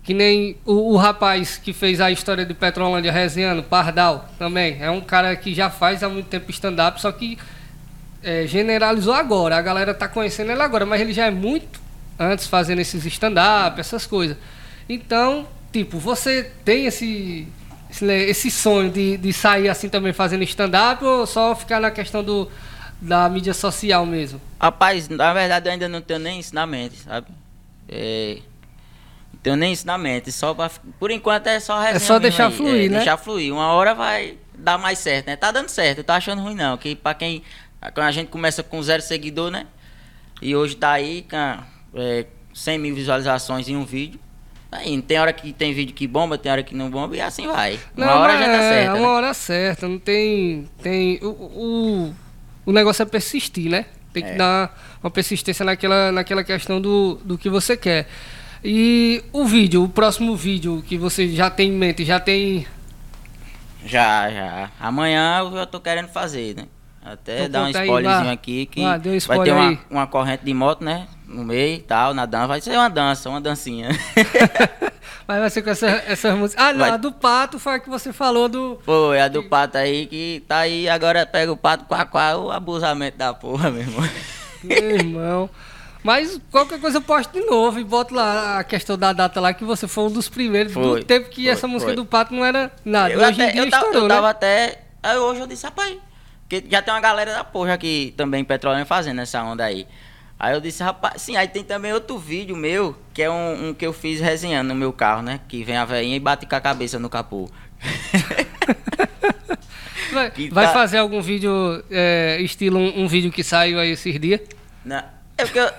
[0.03, 4.79] que nem o, o rapaz que fez a história de Petrolândia resenhando, Pardal, também.
[4.81, 7.37] É um cara que já faz há muito tempo stand-up, só que
[8.23, 9.59] é, generalizou agora.
[9.59, 11.79] A galera tá conhecendo ele agora, mas ele já é muito
[12.19, 14.39] antes fazendo esses stand-up, essas coisas.
[14.89, 17.47] Então, tipo, você tem esse,
[17.91, 22.25] esse, esse sonho de, de sair assim também fazendo stand-up ou só ficar na questão
[22.25, 22.51] do,
[23.01, 24.41] da mídia social mesmo?
[24.59, 27.27] Rapaz, na verdade eu ainda não tenho nem ensinamento, sabe?
[27.89, 28.39] É,
[29.35, 32.87] não tenho nem ensinamento, só pra, por enquanto é só resenha só deixar aí, fluir,
[32.87, 32.97] é, né?
[32.97, 35.37] Deixar fluir, uma hora vai dar mais certo, né?
[35.37, 37.43] Tá dando certo, eu tô achando ruim não, que pra quem,
[37.93, 39.67] quando a gente começa com zero seguidor, né?
[40.41, 44.19] E hoje tá aí com é, 100 mil visualizações em um vídeo,
[44.79, 47.47] aí tem hora que tem vídeo que bomba, tem hora que não bomba e assim
[47.47, 47.79] vai.
[47.97, 48.91] Uma hora já tá é, certo.
[48.91, 49.01] É né?
[49.01, 50.69] uma hora certa, não tem.
[50.83, 52.15] tem o, o,
[52.67, 53.87] o negócio é persistir, né?
[54.13, 54.37] Tem que É.
[54.37, 58.09] dar uma persistência naquela, naquela questão do, do que você quer.
[58.65, 62.67] E o vídeo, o próximo vídeo que você já tem em mente, já tem.
[63.85, 64.71] Já, já.
[64.81, 66.65] Amanhã eu já tô querendo fazer, né?
[67.05, 68.33] Até Então dar um aí, spoilerzinho vá.
[68.33, 69.79] aqui que dê um vai spoiler ter uma, aí.
[69.89, 71.07] uma corrente de moto, né?
[71.27, 72.47] No meio e tal, na dança.
[72.47, 73.89] Vai ser uma dança, uma dancinha.
[75.27, 76.65] Mas vai ser com essa, essas músicas.
[76.65, 76.91] Ah, não, Vai.
[76.91, 78.81] a do pato foi a que você falou do.
[78.85, 82.51] Foi a do pato aí que tá aí, agora pega o pato quá quá, o
[82.53, 84.09] abusamento da porra, meu irmão.
[84.63, 85.51] Meu irmão.
[86.05, 89.53] Mas qualquer coisa eu posto de novo e boto lá a questão da data lá,
[89.53, 91.97] que você foi um dos primeiros Foi, do tempo que foi, essa música foi.
[91.97, 93.13] do pato não era nada.
[93.13, 94.15] Eu, Hoje em até, dia eu, tava, estourou, eu né?
[94.15, 94.83] tava até.
[95.03, 95.97] Aí hoje eu disse, rapaz,
[96.49, 99.89] porque já tem uma galera da porra aqui também em Petrolina fazendo essa onda aí.
[100.39, 103.75] Aí eu disse, rapaz, sim, aí tem também outro vídeo meu, que é um, um
[103.75, 105.41] que eu fiz resenhando no meu carro, né?
[105.49, 107.49] Que vem a veinha e bate com a cabeça no capô.
[110.13, 111.51] Vai, que vai tá- fazer algum vídeo,
[111.91, 114.41] é, estilo um, um vídeo que saiu aí esses dias?
[114.85, 114.99] Não,
[115.37, 115.71] é porque, eu-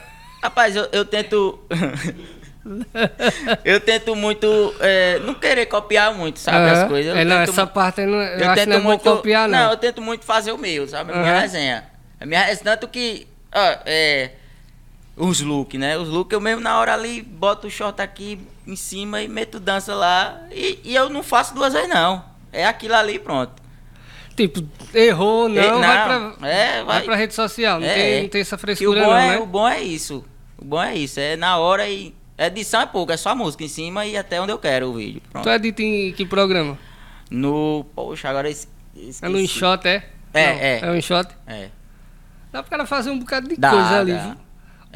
[0.44, 1.60] rapaz, eu, eu tento.
[3.64, 4.76] eu tento muito.
[4.80, 6.70] é, não querer copiar muito, sabe?
[6.70, 6.88] As Aham.
[6.90, 7.14] coisas.
[7.16, 9.72] Eu É, não, essa parte aí não, eu, eu tento não é muito copiar, não.
[9.72, 11.14] eu tento muito fazer o meu, sabe?
[11.14, 11.86] A minha resenha.
[12.20, 13.28] É minha, tanto que.
[13.54, 14.32] ó, é,
[15.18, 15.98] os look, né?
[15.98, 19.60] Os look eu mesmo na hora ali boto o short aqui em cima e meto
[19.60, 20.42] dança lá.
[20.52, 22.24] E, e eu não faço duas vezes, não.
[22.52, 23.54] É aquilo ali e pronto.
[24.36, 26.04] Tipo, errou, não, É, vai,
[26.38, 27.80] pra, é, vai pra rede social.
[27.80, 28.22] Não, É, tem, é.
[28.22, 29.38] não tem essa frescura, bom, não, é, né?
[29.40, 30.24] o bom é isso.
[30.58, 31.20] O bom é isso.
[31.20, 32.14] É na hora e.
[32.38, 35.24] Edição é pouco, é só música em cima e até onde eu quero o vídeo.
[35.32, 35.44] Pronto.
[35.44, 36.78] Tu edita em que programa?
[37.32, 37.84] No.
[37.96, 39.26] Poxa, agora es- esqueci.
[39.26, 40.04] É no InShot, é?
[40.36, 40.80] É, Não, é.
[40.84, 41.28] É o InShot?
[41.48, 41.70] É.
[42.52, 44.20] Dá pro cara fazer um bocado de Dá, coisa ali, dá.
[44.20, 44.36] viu?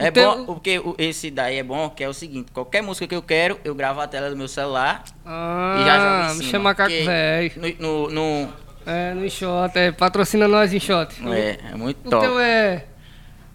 [0.05, 2.81] É O teu- bom, porque o- esse daí é bom, que é o seguinte, qualquer
[2.81, 6.15] música que eu quero, eu gravo a tela do meu celular Ah, e já jogo
[6.15, 6.49] em me cima.
[6.51, 7.51] chama Porque velho.
[7.79, 8.09] No, no,
[8.45, 8.53] no-
[8.85, 9.91] É, no InShot, é.
[9.91, 11.15] Patrocina nós, InShot.
[11.33, 12.25] é, é muito O top.
[12.25, 12.85] teu é...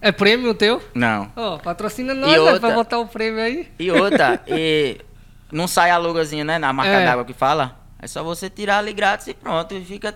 [0.00, 0.80] É prêmio o teu?
[0.94, 1.32] Não.
[1.34, 3.68] Ó, patrocina nós, E né, outra- pra botar o prêmio aí.
[3.78, 4.98] E outra, e
[5.50, 7.04] não sai a logozinha, né, na marca É.
[7.04, 7.76] d'água que fala.
[8.00, 10.14] É só você tirar ali grátis e pronto, e fica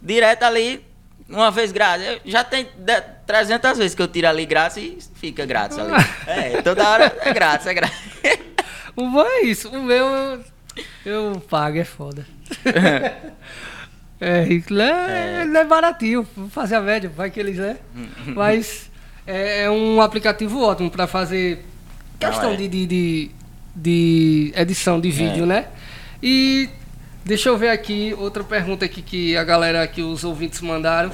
[0.00, 0.84] direto ali,
[1.28, 2.20] uma vez grátis.
[2.24, 5.92] Já tem de- 300 vezes que eu tiro ali grátis e fica grátis ali.
[6.26, 7.98] É, toda hora é grátis, é grátis.
[8.94, 9.68] O bom é isso.
[9.68, 10.44] O meu eu,
[11.04, 12.26] eu pago, é foda.
[14.20, 15.44] é, né?
[15.46, 16.26] Não é baratinho.
[16.36, 17.76] Vou fazer a média, vai que eles é.
[18.26, 18.90] Mas
[19.26, 21.64] é, é um aplicativo ótimo pra fazer
[22.18, 22.56] questão Não, é.
[22.56, 23.30] de, de, de,
[23.74, 25.66] de edição de vídeo, né?
[26.22, 26.70] E
[27.26, 31.10] deixa eu ver aqui outra pergunta aqui que a galera aqui, os ouvintes mandaram.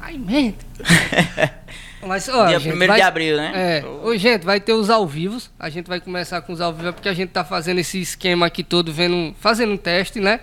[0.00, 0.58] Ai, mente.
[2.06, 3.52] Mas, ó, Dia gente, 1º vai- de abril, né?
[3.54, 3.84] É.
[4.02, 5.50] Ô, gente, vai ter os ao vivos.
[5.58, 8.46] A gente vai começar com os ao vivo, porque a gente tá fazendo esse esquema
[8.46, 10.40] aqui todo, vendo, fazendo um teste, né?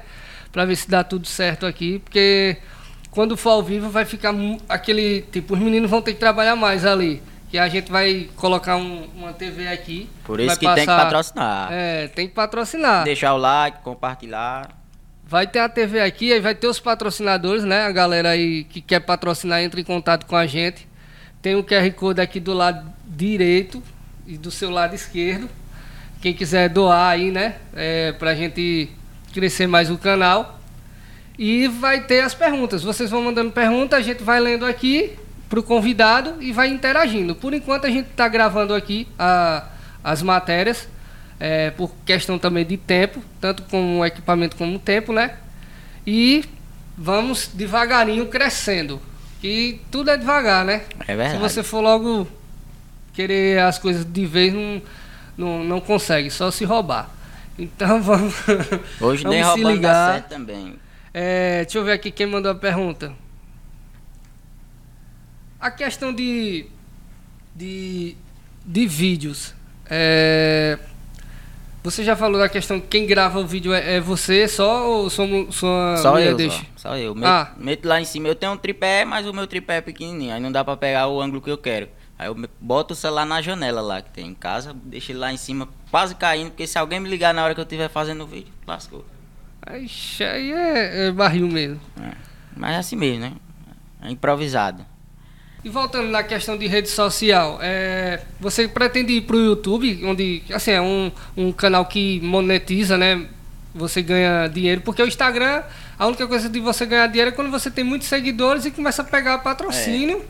[0.52, 1.98] Pra ver se dá tudo certo aqui.
[2.00, 2.58] Porque
[3.10, 4.36] quando for ao vivo vai ficar
[4.70, 5.22] aquele.
[5.32, 7.24] Tipo, os meninos vão ter que trabalhar mais ali.
[7.50, 10.08] Que a gente vai colocar um- uma TV aqui.
[10.26, 11.70] Por isso que tem que patrocinar.
[11.72, 13.04] É, tem que patrocinar.
[13.04, 14.77] Deixar o like, compartilhar.
[15.30, 17.82] Vai ter a TV aqui, aí vai ter os patrocinadores, né?
[17.84, 20.88] A galera aí que quer patrocinar entra em contato com a gente.
[21.42, 23.84] Tem o QR Code aqui do lado direito
[24.26, 25.50] e do seu lado esquerdo.
[26.22, 27.56] Quem quiser doar aí, né?
[27.76, 28.90] É, pra gente
[29.34, 30.60] crescer mais o canal.
[31.38, 32.82] E vai ter as perguntas.
[32.82, 35.12] Vocês vão mandando pergunta, a gente vai lendo aqui
[35.50, 37.36] pro convidado e vai interagindo.
[37.36, 39.66] Por enquanto a gente tá gravando aqui a-
[40.04, 40.88] as matérias,
[41.40, 45.36] é, por questão também de tempo, tanto com o equipamento como o tempo, né?
[46.06, 46.44] E
[46.98, 49.02] vamos devagarinho crescendo.
[49.40, 50.84] Que tudo é devagar, né?
[51.08, 51.34] É verdade.
[51.34, 52.28] Se você for logo
[53.14, 54.82] querer as coisas de vez, não,
[55.38, 57.10] não, não consegue, só se roubar.
[57.58, 58.34] Então vamos.
[59.00, 60.14] Hoje vamos nem se roubando ligar.
[60.14, 60.76] certo também.
[61.14, 63.14] É, deixa eu ver aqui quem mandou a pergunta.
[65.60, 66.66] A questão de.
[67.56, 68.16] de.
[68.66, 69.54] de vídeos.
[69.90, 70.78] É,
[71.90, 75.04] você já falou da questão que quem grava o vídeo é, é você só ou
[75.28, 76.66] mu- sua Só mulher eu, deixa?
[76.76, 77.14] só, só eu.
[77.16, 77.52] Meto, Ah.
[77.58, 78.28] meto lá em cima.
[78.28, 80.34] Eu tenho um tripé, mas o meu tripé é pequenininho.
[80.34, 81.88] Aí não dá pra pegar o ângulo que eu quero.
[82.20, 85.32] Aí eu boto o celular na janela lá que tem em casa, deixo ele lá
[85.32, 88.24] em cima, quase caindo, porque se alguém me ligar na hora que eu estiver fazendo
[88.24, 89.06] o vídeo, lascou.
[89.82, 91.80] Ixi, Aí é, é barril mesmo.
[92.02, 92.12] É.
[92.56, 93.34] Mas é assim mesmo, né?
[94.02, 94.84] É improvisado.
[95.68, 100.72] E voltando na questão de rede social, é, você pretende ir pro YouTube, onde assim,
[100.72, 103.26] é um, um canal que monetiza, né?
[103.76, 105.62] Você ganha dinheiro, porque o Instagram,
[106.00, 109.02] a única coisa de você ganhar dinheiro é quando você tem muitos seguidores e começa
[109.02, 110.24] a pegar patrocínio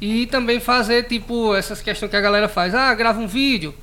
[0.00, 2.72] e também fazer tipo essas questões que a galera faz.
[2.72, 3.74] Ah, grava um vídeo,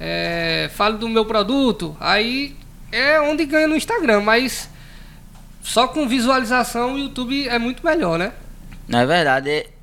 [0.00, 2.56] é, falo do meu produto, aí
[2.90, 4.68] é onde ganha no Instagram, mas
[5.62, 8.32] só com visualização o YouTube é muito melhor, né?
[8.88, 9.77] Na verdade, é-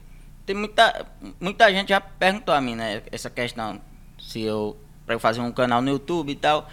[0.45, 1.05] tem muita,
[1.39, 3.01] muita gente já perguntou a mim, né?
[3.11, 3.79] Essa questão,
[4.19, 6.69] se eu, pra eu fazer um canal no YouTube e tal.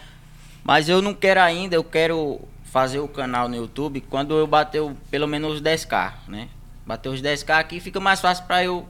[0.63, 4.81] Mas eu não quero ainda, eu quero fazer o canal no YouTube quando eu bater
[4.81, 6.47] o- pelo menos os 10k, né?
[6.85, 8.87] Bater os 10k aqui fica mais fácil pra eu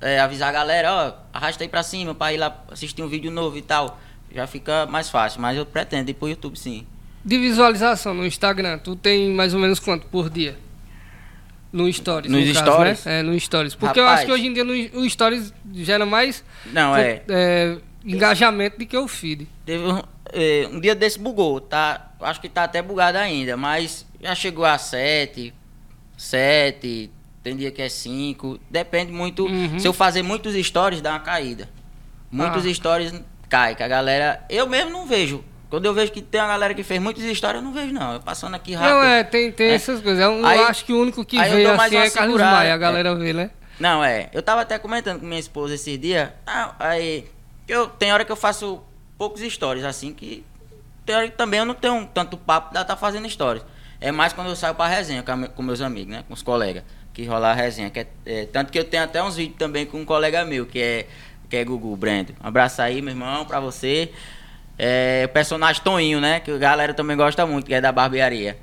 [0.00, 3.30] é, avisar a galera, ó, arrasta aí pra cima pra ir lá assistir um vídeo
[3.30, 4.00] novo e tal.
[4.34, 6.84] Já fica mais fácil, mas eu pretendo ir pro YouTube sim.
[7.24, 10.58] De visualização no Instagram, tu tem mais ou menos quanto por dia?
[11.72, 12.30] No Stories.
[12.30, 13.04] Nos no caso, stories?
[13.04, 13.20] né?
[13.20, 13.74] É, no Stories.
[13.74, 14.20] Porque eu Rapaz.
[14.20, 17.22] acho que hoje em dia no, o Stories gera mais Não, é.
[17.28, 19.48] é, engajamento do que o feed.
[19.64, 22.12] Teve um, eh, um dia desse bugou, tá?
[22.20, 25.52] Acho que tá até bugado ainda, mas já chegou a 7,
[26.16, 27.10] 7,
[27.42, 29.46] tem dia que é 5, depende muito.
[29.46, 29.78] Uhum.
[29.78, 31.68] Se eu fazer muitos stories, dá uma caída.
[32.30, 32.74] Muitos Ah.
[32.74, 33.12] stories
[33.48, 34.44] cai, que a galera.
[34.48, 35.42] Eu mesmo não vejo.
[35.72, 38.12] Quando eu vejo que tem uma galera que fez muitas histórias, eu não vejo, não.
[38.12, 38.90] Eu passando aqui rápido.
[38.94, 39.74] Não, é, tem, tem É.
[39.74, 40.22] essas coisas.
[40.22, 42.78] Eu, Aí- acho que o único que mais assim é Carlos Maia, a é.
[42.78, 43.50] galera vê, né?
[43.80, 44.28] Não, é.
[44.34, 46.28] Eu tava até comentando com minha esposa esses dias.
[46.46, 47.24] Ah, aí.
[47.66, 48.82] Eu, tem hora que eu faço
[49.16, 50.44] poucos stories, assim, que.
[51.06, 53.64] Tem hora que também eu não tenho tanto papo pra estar fazendo stories.
[53.98, 56.22] É mais quando eu saio pra resenha com, a com meus amigos, né?
[56.28, 56.82] Com os colegas.
[57.14, 57.88] que rolar a resenha.
[57.88, 60.66] Que é, é, tanto que eu tenho até uns vídeos também com um colega meu,
[60.66, 61.06] que é,
[61.48, 62.34] que é Gugu Brendo.
[62.44, 64.12] Um abraço aí, meu irmão, pra você.
[64.78, 66.40] É, o personagem Toninho, né?
[66.40, 68.58] Que a galera também gosta muito, que é da barbearia.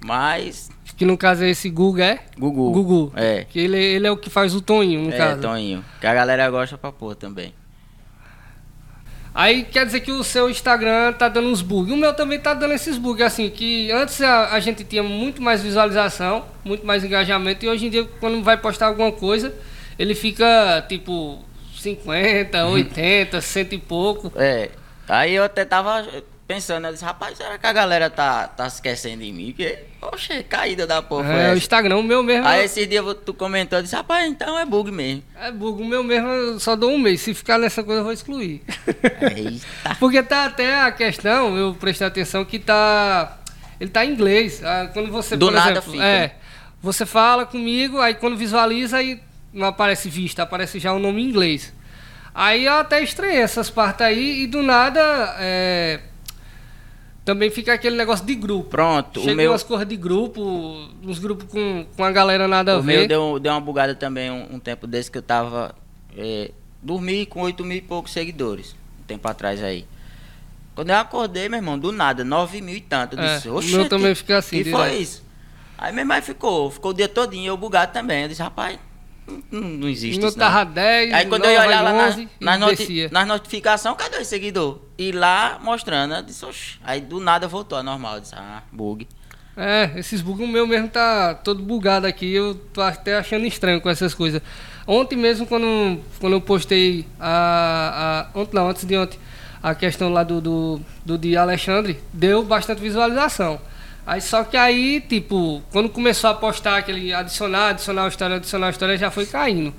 [0.00, 0.70] Mas.
[0.96, 2.18] Que no caso é esse Guga, é?
[2.38, 2.70] Gugu.
[2.70, 3.12] Gugu.
[3.16, 3.44] É.
[3.48, 5.40] Que ele, ele é o que faz o Toninho, no é, caso.
[5.40, 5.84] Toninho.
[6.00, 7.52] Que a galera gosta pra pôr também.
[9.34, 11.92] Aí quer dizer que o seu Instagram tá dando uns bugs.
[11.92, 15.42] O meu também tá dando esses bugs, assim, que antes a, a, gente tinha muito
[15.42, 19.52] mais visualização, muito mais engajamento, e hoje em dia, quando vai postar alguma coisa,
[19.98, 21.40] ele fica tipo
[21.76, 24.32] 50, 80, cento e pouco.
[24.36, 24.70] É.
[25.08, 26.06] Aí eu até tava
[26.46, 29.46] pensando, eu disse, rapaz, será que a galera tá, tá se esquecendo de mim?
[29.46, 31.32] Porque, oxe, caída da porra.
[31.32, 32.46] É, o Instagram, o meu mesmo.
[32.46, 35.22] Aí esse dia tu comentou, eu disse, rapaz, então é bug mesmo.
[35.40, 37.20] É bug, o meu mesmo eu só dou um mês.
[37.22, 38.62] Se ficar nessa coisa, eu vou excluir.
[39.36, 39.96] Eita.
[39.98, 43.38] Porque tá até a questão, eu prestei atenção que tá.
[43.80, 44.62] Ele tá em inglês.
[44.62, 46.04] Ah, Quando você, Do por nada exemplo, fica.
[46.04, 46.36] É.
[46.82, 49.20] Você fala comigo, aí quando visualiza, aí
[49.52, 51.72] não aparece vista, aparece já o nome em inglês.
[52.34, 55.00] Aí eu até estranhei essas partes aí e do nada
[55.38, 56.00] é,
[57.24, 58.70] também fica aquele negócio de grupo.
[58.70, 60.42] Pronto, Chega o meu, umas coisas de grupo,
[61.02, 63.08] uns grupos com, com a galera nada a o meu ver.
[63.08, 65.74] deu, deu uma bugada também um, um tempo desse que eu tava.
[66.16, 66.50] É,
[66.82, 68.74] dormi com 8 mil e poucos seguidores.
[69.00, 69.86] Um tempo atrás aí.
[70.74, 73.16] Quando eu acordei, meu irmão, do nada, 9 mil e tanto.
[73.16, 75.22] Eu É, disse, o oxe, meu também fica assim, que foi isso?
[75.78, 78.22] Aí meu irmão ficou, ficou o dia todinho, eu bugado também.
[78.22, 78.76] Eu disse, rapaz,
[79.50, 80.46] não, não existe O meu isso não.
[80.46, 83.96] tava 10, Aí quando não, eu ia olhar lá nas, 11 nas, noti nas notificações,
[83.96, 84.80] cadê o seguidor?
[84.98, 86.78] E lá mostrando, eu disse, oxe.
[86.84, 88.16] Aí do nada voltou a normal.
[88.16, 89.08] Eu disse, ah, bug.
[89.56, 93.80] É, esses bugs, o meu mesmo tá todo bugado aqui, eu tô até achando estranho
[93.80, 94.42] com essas coisas.
[94.86, 98.38] Ontem mesmo, quando, quando eu postei a, a.
[98.38, 99.18] Ontem não, antes de ontem,
[99.62, 103.60] a questão lá do, do, do de Alexandre, deu bastante visualização.
[104.06, 108.98] Aí só que aí, tipo, quando começou a postar aquele adicionar, adicionar história, adicionar história,
[108.98, 109.74] já foi caindo.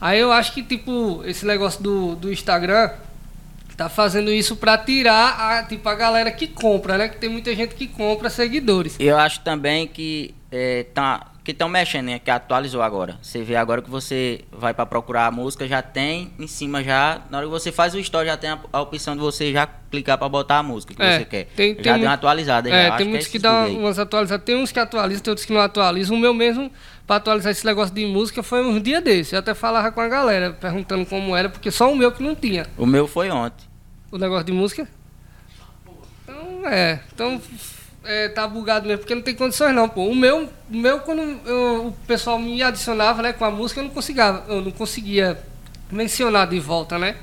[0.00, 2.90] Aí eu acho que, tipo, esse negócio do, do Instagram
[3.76, 7.08] tá fazendo isso pra tirar a, tipo, a galera que compra, né?
[7.08, 8.96] Que tem muita gente que compra seguidores.
[8.98, 12.18] Eu acho também que é, tá, que estão mexendo, né?
[12.18, 13.16] Que atualizou agora.
[13.22, 17.22] Você vê agora que você vai para procurar a música, já tem em cima já.
[17.30, 19.64] Na hora que você faz o story, já tem a, a opção de você já
[19.88, 21.44] clicar para botar a música que É, você quer.
[21.54, 22.68] tem- já tem deu uma atualizada.
[22.68, 22.74] já.
[22.76, 23.76] É, acho tem que muitos é que bug aí.
[23.76, 24.44] umas atualizações.
[24.44, 26.16] Tem uns que atualizam, tem outros que não atualizam.
[26.16, 26.68] O meu mesmo,
[27.06, 29.36] pra atualizar esse negócio de música, foi um dia desse.
[29.36, 32.34] Eu até falava com a galera, perguntando como era, porque só o meu que não
[32.34, 32.66] tinha.
[32.76, 33.64] O meu foi ontem.
[34.10, 34.88] O negócio de música.
[36.24, 36.98] Então, é.
[37.14, 37.40] Então,
[38.06, 40.06] é, tá bugado mesmo, porque não tem condições não, pô.
[40.06, 43.84] O meu, o meu quando eu- o pessoal me adicionava, né, com a música, eu
[43.84, 45.38] não conseguia, eu não conseguia
[45.90, 47.16] mencionar de volta, né?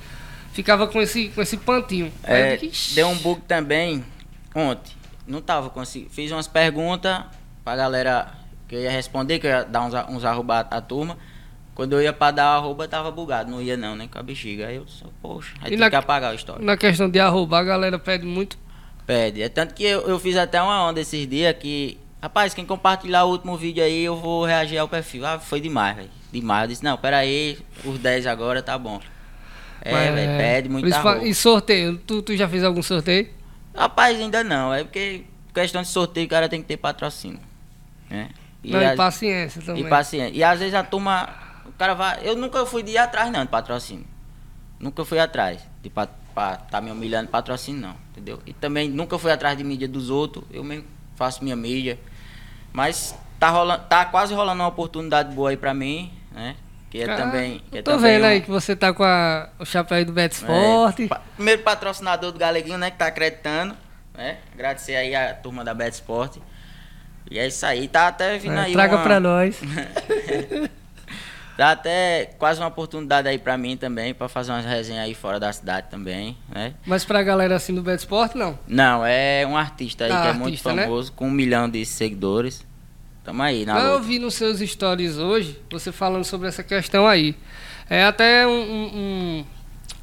[0.53, 2.11] Ficava com esse, com esse pantinho.
[2.23, 2.57] É,
[2.93, 4.03] deu um bug também
[4.53, 4.93] ontem.
[5.27, 6.11] Não tava conseguindo.
[6.11, 7.23] Fiz umas perguntas
[7.63, 8.31] pra galera
[8.67, 11.17] que eu ia responder, que eu ia dar uns, uns arroba à turma.
[11.73, 13.49] Quando eu ia pra dar arroba, tava bugado.
[13.49, 14.67] Não ia não, nem com a bexiga.
[14.67, 16.63] Aí eu disse, poxa, aí E tem na- que apagar a história.
[16.63, 18.55] Na questão de arroba, a galera pede muito.
[19.05, 19.41] Pede.
[19.41, 21.97] É tanto que eu, eu fiz até uma onda esses dias que.
[22.21, 25.25] Rapaz, quem compartilhar o último vídeo aí, eu vou reagir ao perfil.
[25.25, 26.09] Ah, foi demais, velho.
[26.31, 26.61] Demais.
[26.63, 29.01] Eu disse, não, pera aí, os 10 agora tá bom.
[29.81, 31.27] É, Mas, velho, pede muita principal- roupa.
[31.27, 31.97] E sorteio?
[31.97, 33.27] Tu, tu já fez algum sorteio?
[33.75, 34.73] Rapaz, ainda não.
[34.73, 37.41] É porque questão de sorteio, o cara tem que ter patrocínio.
[38.09, 38.29] Né?
[38.63, 39.83] E, não, e a- paciência também.
[39.85, 40.33] e paciência.
[40.33, 41.29] E às vezes a turma.
[41.65, 42.21] O cara vai.
[42.23, 44.05] Eu nunca fui de ir atrás, não, de patrocínio.
[44.79, 47.95] Nunca fui atrás de pa, pra tá me humilhando patrocínio, não.
[48.11, 48.39] Entendeu?
[48.45, 50.43] E também nunca fui atrás de mídia dos outros.
[50.51, 51.99] Eu mesmo faço minha mídia.
[52.71, 56.55] Mas tá, rolando, tá quase rolando uma oportunidade boa aí pra mim, né?
[56.89, 57.61] Que é também.
[57.71, 60.05] Que é tô também vendo um- aí que você tá com a- o chapéu aí
[60.05, 61.07] do Betis é, Forte.
[61.07, 62.91] pa- primeiro patrocinador do Galeguinho, né?
[62.91, 63.75] Que tá acreditando.
[64.13, 64.37] Né?
[64.53, 66.37] Agradecer aí a turma da Bet Sport.
[67.31, 67.87] E é isso aí.
[67.87, 68.73] Tá até vindo É, aí.
[68.73, 69.59] traga uma, pra nós.
[71.55, 75.39] Tá até quase uma oportunidade aí pra mim também, pra fazer umas resenhas aí fora
[75.39, 76.73] da cidade também, né?
[76.85, 78.57] Mas pra galera assim do Betis Sport, não.
[78.67, 80.83] Não, é um artista aí Ah, que é artista, muito né?
[80.85, 82.65] famoso, com um milhão de seguidores.
[83.23, 87.35] Tamo aí, na eu vi nos seus stories hoje, você falando sobre essa questão aí.
[87.89, 89.45] É até um- um-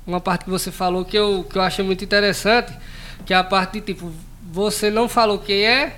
[0.07, 2.73] uma parte que você falou que eu, que eu achei muito interessante,
[3.27, 5.97] que é a parte de tipo, você não falou quem é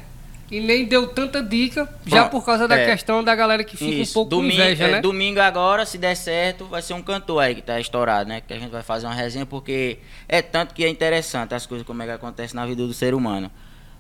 [0.53, 2.85] e nem deu tanta dica, já Bom, por causa da é.
[2.85, 5.01] questão da galera que fica Isso, um pouco domingo, inveja, é, né?
[5.01, 8.43] domingo agora, se der certo, vai ser um cantor aí que tá estourado, né?
[8.43, 9.97] Que a gente vai fazer uma resenha, porque
[10.29, 13.15] é tanto que é interessante as coisas como é que acontece na vida do ser
[13.15, 13.51] humano.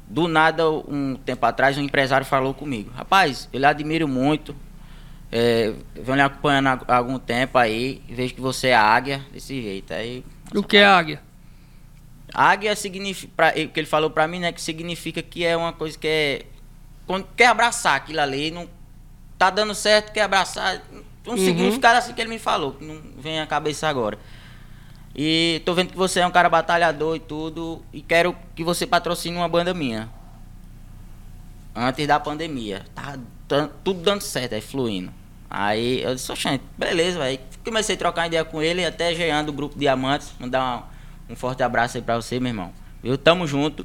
[0.06, 2.90] Do nada, um tempo atrás, um empresário falou comigo.
[2.94, 4.54] Rapaz, eu lhe admiro muito.
[5.30, 8.02] É, venho lhe acompanhando há há algum tempo aí.
[8.10, 9.94] Vejo que você é águia desse jeito.
[9.94, 10.22] Aí,
[10.54, 11.22] O que é águia?
[12.34, 13.32] Águia significa.
[13.36, 14.52] Pra, o que ele falou pra mim, né?
[14.52, 16.42] Que significa que é uma coisa que é.
[17.06, 18.68] Quando quer abraçar aquilo ali, não
[19.38, 20.80] tá dando certo, quer abraçar.
[21.26, 21.36] Um Uhum.
[21.36, 24.18] significado assim que ele me falou, que não vem à cabeça agora.
[25.14, 28.86] E tô vendo que você é um cara batalhador e tudo, e quero que você
[28.86, 30.08] patrocine uma banda minha.
[31.74, 32.84] Antes da pandemia.
[32.94, 33.16] Tá
[33.84, 35.12] tudo dando certo, aí fluindo.
[35.48, 37.38] Aí eu disse, oxente, beleza, velho.
[37.64, 40.32] Comecei a trocar ideia com ele, até Jean do grupo Diamantes.
[40.40, 40.82] Mandar um,
[41.32, 42.72] um forte abraço aí pra você, meu irmão.
[43.02, 43.16] Viu?
[43.16, 43.84] Tamo junto.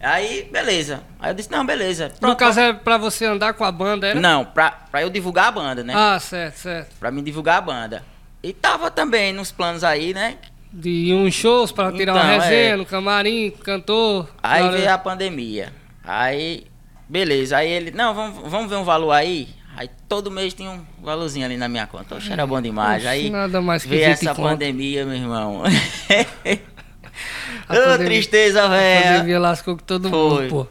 [0.00, 1.00] Aí, beleza.
[1.20, 2.08] Aí eu disse, não, beleza.
[2.08, 4.20] No Pronto, caso é pra você andar com a banda, era?
[4.20, 5.92] Não, pra, pra eu divulgar a banda, né?
[5.96, 6.96] Ah, certo, certo.
[6.98, 8.02] Pra me divulgar a banda.
[8.42, 10.38] E tava também nos planos aí, né?
[10.72, 12.76] De uns shows pra tirar uma Então, resenha é.
[12.76, 14.28] no camarim, cantor.
[14.42, 15.72] Aí veio a pandemia.
[16.02, 16.66] Aí,
[17.08, 17.58] beleza.
[17.58, 19.48] Aí ele, não, vamos, vamos ver um valor aí.
[19.76, 22.16] Aí todo mês tinha um valorzinho ali na minha conta.
[22.16, 22.98] Oxe, era bom demais.
[23.02, 25.62] Oxe, Aí nada mais que veio 20 essa pandemia, meu irmão.
[25.64, 25.68] A
[27.72, 29.04] Ô, pandemia- tristeza, A velho.
[29.12, 30.48] pandemia lascou com todo mundo, Foi.
[30.48, 30.66] pô.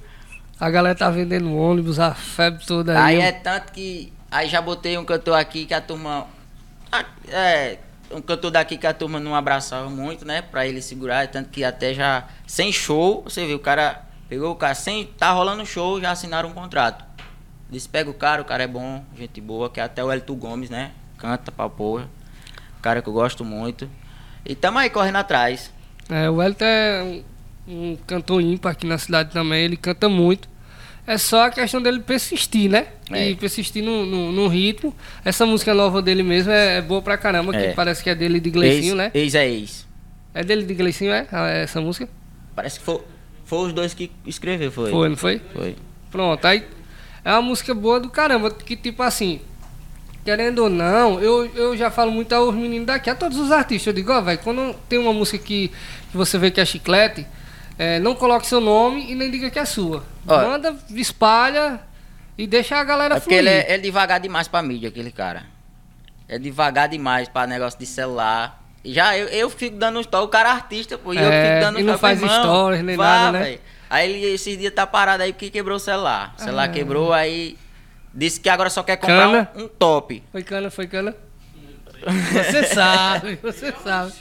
[0.60, 3.16] A galera tá vendendo ônibus, a febre toda aí.
[3.16, 4.14] Aí é tanto que.
[4.30, 6.28] Aí já botei um cantor aqui que a turma.
[7.30, 7.78] É.
[8.12, 10.42] Um cantor daqui que a turma não abraçava muito, né?
[10.42, 11.28] Pra ele segurar.
[11.30, 12.26] Tanto que até já.
[12.46, 14.04] Sem show, você viu, o cara.
[14.30, 15.06] Pegou o cara sem.
[15.18, 17.04] Tá rolando show, já assinaram um contrato.
[17.72, 20.36] Disse, pega o cara, o cara é bom, gente boa, que é até o Elton
[20.36, 20.92] Gomes, né?
[21.18, 22.10] Canta pra porra.
[22.82, 23.90] Cara que eu gosto muito.
[24.46, 25.72] E tamo aí correndo atrás.
[26.10, 27.24] É, o Elton é
[27.68, 30.50] um, um cantor ímpar aqui na cidade também, ele canta muito.
[31.08, 32.88] É só a questão dele persistir, né?
[33.10, 33.30] É.
[33.30, 34.94] E persistir no, no, no ritmo.
[35.24, 37.70] Essa música nova dele mesmo é, é boa pra caramba, É.
[37.70, 39.12] que parece que é dele de Gleicinho, né?
[39.14, 39.88] Ex é ex.
[40.34, 41.28] É dele de Gleicinho, é?
[41.64, 42.08] Essa música?
[42.56, 43.02] Parece que foi,
[43.46, 44.92] foi os dois que escreveu, foi.
[44.92, 45.42] Foi, não foi?
[45.54, 45.76] Foi.
[46.12, 46.66] Pronto, aí
[47.24, 49.42] é uma música boa do caramba, que tipo assim,
[50.26, 53.88] querendo ou não, eu, eu já falo muito aos meninos daqui, a todos os artistas,
[53.88, 55.70] eu digo, ó, velho, quando tem uma música que,
[56.12, 57.26] que você vê que é chiclete,
[57.78, 60.04] é, não coloque seu nome e nem diga que é sua.
[60.28, 60.38] Ó.
[60.38, 61.80] Manda, espalha
[62.38, 63.52] e deixa a galera É porque fluir.
[63.52, 65.44] ele é, é devagar demais pra mídia, aquele cara.
[66.28, 68.62] É devagar demais pra negócio de celular.
[68.84, 71.24] E Já eu, eu fico dando um story, o cara é artista, pô, e eu
[71.24, 73.44] É, fico dando e um não story, faz irmão, stories nem vá, nada, né?
[73.46, 73.62] véi.
[73.92, 76.34] Aí ele esses dias tá parado aí porque quebrou o celular.
[76.40, 76.70] O celular Ah.
[76.70, 77.58] quebrou, aí
[78.14, 79.52] disse que agora só quer comprar Cana.
[79.56, 80.24] um, um top.
[80.32, 81.14] Foi cana, foi cana?
[82.02, 84.14] Você sabe, você sabe.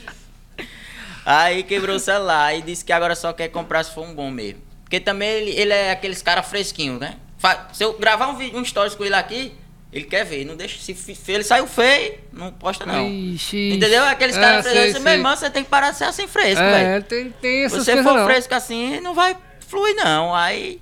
[1.25, 4.31] Aí quebrou o celular e disse que agora só quer comprar se for um bom
[4.31, 4.61] mesmo.
[4.83, 7.15] Porque também ele, ele é aqueles cara fresquinho, né?
[7.39, 9.55] Fa- Se eu gravar um, vídeo, um stories com ele aqui,
[9.93, 10.45] ele quer ver.
[10.45, 10.79] Não deixa.
[10.81, 13.09] Se ele saiu feio, não posta não.
[13.09, 14.05] Ixi, Entendeu?
[14.05, 15.03] Aqueles caras sei, frescos.
[15.03, 15.19] Meu sei.
[15.19, 17.05] irmão, você tem que parar de ser assim fresco, É, velho.
[17.05, 18.27] tem, tem essas Se você for não.
[18.27, 19.37] fresco assim, não vai
[19.71, 20.35] fluir não.
[20.35, 20.81] Aí.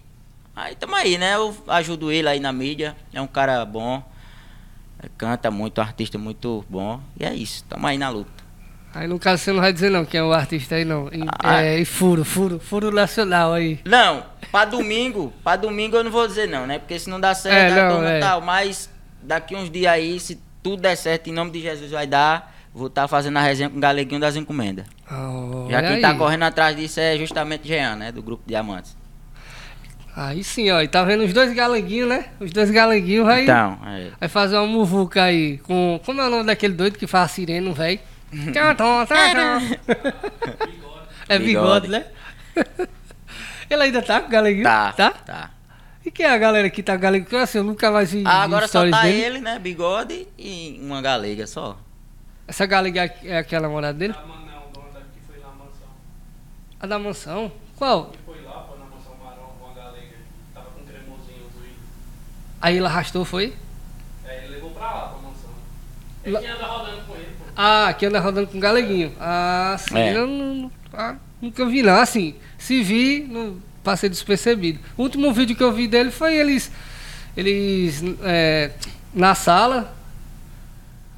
[0.57, 1.35] Aí tamo aí, né?
[1.37, 2.97] Eu ajudo ele aí na mídia.
[3.13, 4.03] É um cara bom.
[5.03, 7.01] é, Canta muito, um artista muito bom.
[7.19, 8.39] E é isso, tamo aí na luta.
[8.95, 11.09] Aí no caso você não vai dizer não quem é o artista aí não.
[11.09, 11.63] E, Ah.
[11.63, 13.79] é, e furo, furo, furo nacional aí.
[13.85, 16.79] Não, pra domingo, pra domingo eu não vou dizer não, né?
[16.81, 18.19] Porque se não dá certo, É, não, é.
[18.19, 18.41] tal.
[18.41, 18.91] Mas
[19.23, 22.87] daqui uns dias aí, se tudo der certo, em nome de Jesus vai dar, vou
[22.87, 24.87] estar fazendo a resenha com o Galeguinho das Encomendas.
[25.09, 26.17] Já Olha quem tá aí.
[26.19, 28.13] correndo atrás disso é justamente Jean, né?
[28.13, 28.97] Do grupo Diamantes.
[30.17, 30.81] Aí sim, ó.
[30.81, 32.27] E tá vendo os dois galanguinhos, né?
[32.41, 34.11] Os dois galanguinhos vai, Então, é.
[34.19, 35.59] vai fazer uma muvuca aí.
[35.59, 38.01] Com, como é o nome daquele doido que faz sirene, velho?
[41.29, 41.89] é bigode, Bigode.
[41.89, 42.05] né?
[43.71, 44.65] Ele ainda tá com o galanguinho?
[44.65, 45.11] Tá, Tá?
[45.11, 45.51] tá.
[46.05, 47.25] E quem é a galera que tá com o galanguinho?
[47.27, 49.21] Porque, Assim, eu nunca mais vi Ah, agora só tá dele.
[49.21, 49.59] ele, né?
[49.59, 51.79] Bigode e uma galega só.
[52.49, 54.15] Essa galega é aquela namorada dele?
[54.17, 55.89] A Manel, dona que foi na mansão.
[56.81, 57.53] A da mansão?
[57.77, 58.13] Qual?
[58.25, 60.17] Foi lá, foi na mansão Marrom com a galega.
[60.55, 61.77] Tava com um cremosinho doído.
[62.63, 63.55] Aí ele arrastou, foi?
[64.27, 65.51] Aí ele levou pra lá, pra mansão.
[66.25, 67.45] Ele Lá- que anda rodando com ele, pô.
[67.55, 69.13] Ah, que anda rodando com o galeguinho.
[69.21, 69.99] Ah, sim.
[69.99, 70.17] É.
[70.17, 71.97] Eu não, não- ah, nunca vi não.
[72.01, 74.81] Assim, se vi, não passei despercebido.
[74.97, 76.73] O último vídeo que eu vi dele foi eles.
[77.37, 78.03] Eles.
[78.23, 78.71] é,
[79.13, 79.98] na sala.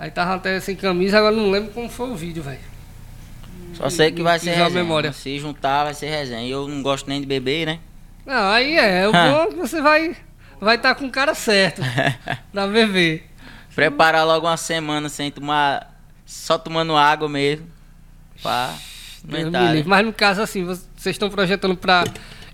[0.01, 2.59] Aí tava até sem camisa, agora não lembro como foi o vídeo, velho.
[3.75, 4.71] Só sei que vai ser resenha.
[4.71, 5.13] memória.
[5.13, 6.43] Se juntar, vai ser resenha.
[6.43, 7.79] E eu não gosto nem de beber, né?
[8.25, 9.07] Não, aí é.
[9.07, 9.29] O Ah.
[9.31, 10.17] bom é que você vai.
[10.59, 11.83] Vai estar com o cara certo.
[12.51, 13.27] pra beber.
[13.75, 15.95] Preparar logo uma semana sem tomar.
[16.25, 17.67] Só tomando água mesmo.
[19.23, 19.83] Aguentar, né?
[19.87, 22.05] Mas no caso, assim, vocês estão projetando pra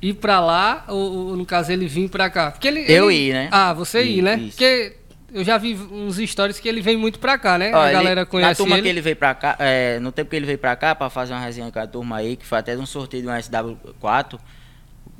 [0.02, 2.50] ir pra lá, ou, ou, no caso ele vir pra cá?
[2.50, 3.48] Porque ele, Eu ele- ir, né?
[3.52, 4.36] Ah, você ir, Isso, né?
[4.38, 4.48] isso.
[4.50, 4.96] Porque
[5.36, 7.70] eu já vi uns stories que ele vem muito pra cá, né?
[7.74, 8.82] Ó, a ele- galera Na conhece turma ele.
[8.82, 11.32] que ele veio pra cá, é, no tempo que ele veio pra cá pra fazer
[11.34, 14.38] uma resenha com a turma aí, que foi até de um sorteio de um SW4,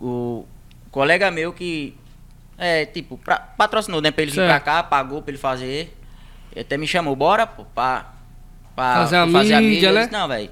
[0.01, 0.45] o
[0.91, 1.95] colega meu que,
[2.59, 4.49] é, tipo, pra- patrocinou, né, pra ele vir Certo.
[4.49, 5.95] pra cá, pagou pra ele fazer,
[6.53, 8.13] ele até me chamou, bora, pô, pra,
[8.75, 10.01] pra Fazer a pra mídia, Eu né?
[10.01, 10.51] disse, não, velho,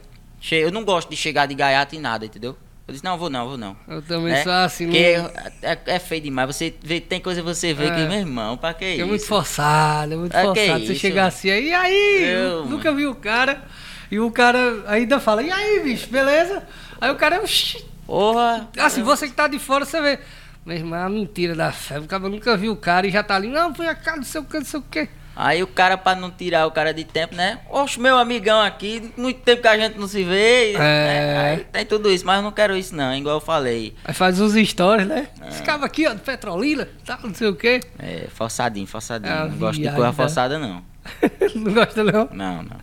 [0.53, 2.57] eu não gosto de chegar de gaiato em nada, entendeu?
[2.87, 3.75] Eu disse, não, vou não, vou não.
[3.89, 5.31] Eu também É, sou assim, Porque não-
[5.63, 6.55] é, é feio demais.
[6.55, 7.91] Você vê, tem coisa que você vê É.
[7.91, 9.07] que, meu irmão, pra que é isso?
[9.07, 10.85] muito forçado, é muito É, que forçado.
[10.87, 12.25] Você isso, chegar assim, aí, e aí?
[12.25, 13.65] Eu, nunca vi o cara.
[14.11, 16.63] E o cara ainda fala, e aí, bicho, beleza?
[17.01, 18.69] Aí o cara, "Oxi." Porra.
[18.79, 20.19] assim, você que tá de fora, você vê.
[20.67, 21.99] Meu irmão, é mentira da fé.
[21.99, 24.25] O cara nunca viu o cara e já tá ali, não, foi a cara, não
[24.25, 25.09] sei o que, não sei o que.
[25.37, 27.59] Aí o cara, pra não tirar o cara de tempo, né?
[27.69, 30.75] Oxe, meu amigão aqui, muito tempo que a gente não se vê.
[30.75, 30.77] É.
[30.77, 31.51] né?
[31.51, 33.95] Aí tem tudo isso, mas eu não quero isso não, igual eu falei.
[34.05, 35.29] Aí faz uns stories, né?
[35.41, 35.49] É.
[35.49, 37.81] Esse aqui, ó, de Petrolina, tá, não sei o que.
[37.99, 39.35] É, forçadinho, forçadinho.
[39.35, 40.13] Uma não gosto de coisa tá?
[40.13, 40.83] forçada, não.
[41.57, 42.29] não gosta não?
[42.33, 42.77] Não, não.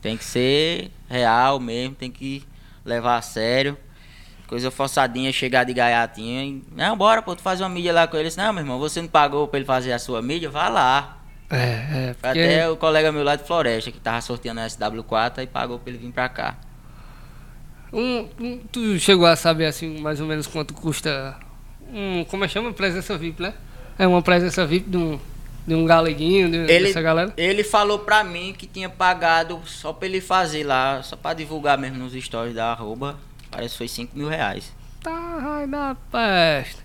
[0.00, 2.42] Tem que ser real mesmo, tem que
[2.84, 3.76] levar a sério.
[4.46, 6.64] Coisa forçadinha, chegar de gaiatinha e.
[6.74, 8.34] Não, bora, pô, tu faz uma mídia lá com eles.
[8.36, 10.50] Não, meu irmão, você não pagou pra ele fazer a sua mídia?
[10.50, 11.19] Vá lá.
[11.50, 12.14] É, é.
[12.14, 15.78] Porque até o colega meu lá de Floresta, que tava sorteando a SW4 e pagou
[15.78, 16.56] pra ele vir pra cá.
[17.92, 21.36] um, um- tu chegou a saber, assim, mais ou menos quanto custa
[21.92, 22.72] um, como é que chama?
[22.72, 23.52] Presença VIP, né?
[23.98, 25.18] É uma presença VIP de um,
[25.66, 27.32] de um galeguinho, de, Ele, dessa galera?
[27.36, 31.76] ele falou pra mim que tinha pagado só pra ele fazer lá, só pra divulgar
[31.76, 33.18] mesmo nos stories da arroba.
[33.50, 34.72] Parece que foi 5 mil reais.
[35.02, 36.76] Tá, ai, da peste.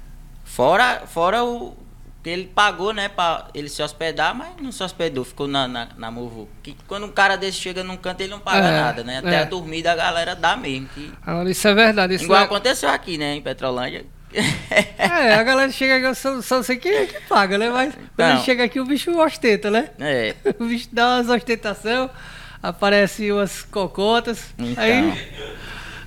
[0.44, 1.78] Fora, fora o
[2.26, 5.90] que ele pagou, né, pra ele se hospedar, mas não se hospedou, ficou na, na,
[5.96, 6.12] na.
[6.64, 9.20] Que quando um cara desse chega num canto, ele não paga É, nada, né?
[9.20, 9.40] Até é.
[9.42, 10.88] a dormida a galera dá mesmo.
[10.88, 11.14] Que...
[11.24, 12.16] Agora, isso é verdade.
[12.16, 14.08] Isso Igual é- aconteceu aqui, né, em Petrolândia.
[14.98, 17.70] É, a galera chega aqui, eu só, só sei quem é que paga, né?
[17.70, 19.92] Mas quando ele chega aqui, o bicho ostenta, né?
[20.00, 20.34] é.
[20.60, 22.10] O bicho dá umas ostentação,
[22.64, 24.84] aparece umas cocotas, Então.
[24.84, 25.14] aí,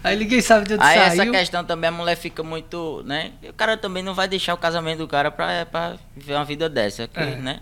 [0.05, 1.32] aí ninguém sabe de onde Aí essa saiu.
[1.32, 3.32] questão também, a mulher fica muito, né?
[3.49, 6.68] O cara também não vai deixar o casamento do cara pra, pra viver uma vida
[6.68, 7.36] dessa, que, É.
[7.36, 7.61] né?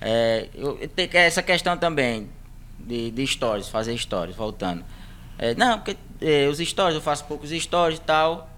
[0.00, 2.28] É, eu, que- essa questão também
[2.78, 4.84] de, de stories, fazer stories, voltando.
[5.38, 8.50] É, não, porque é, os stories, eu faço poucos stories e tal.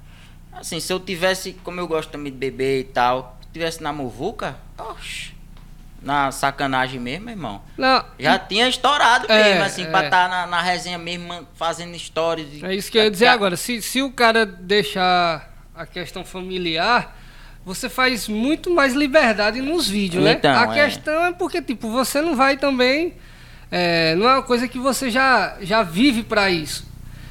[0.52, 3.92] Assim, se eu tivesse, como eu gosto também de beber e tal, se tivesse na
[3.92, 5.33] muvuca, oxe,
[6.04, 7.62] na sacanagem mesmo, irmão.
[7.78, 10.04] Não, Já tinha estourado É, mesmo, assim, pra é.
[10.04, 13.56] estar na, na resenha mesmo, fazendo e- É isso que eu ia dizer agora.
[13.56, 17.16] Se, se o cara deixar a questão familiar,
[17.64, 20.32] você faz muito mais liberdade nos vídeos, né?
[20.32, 20.84] Então, a é.
[20.84, 23.14] questão é porque, tipo, você não vai também.
[23.72, 26.86] é, não é uma coisa que você já, já vive pra isso.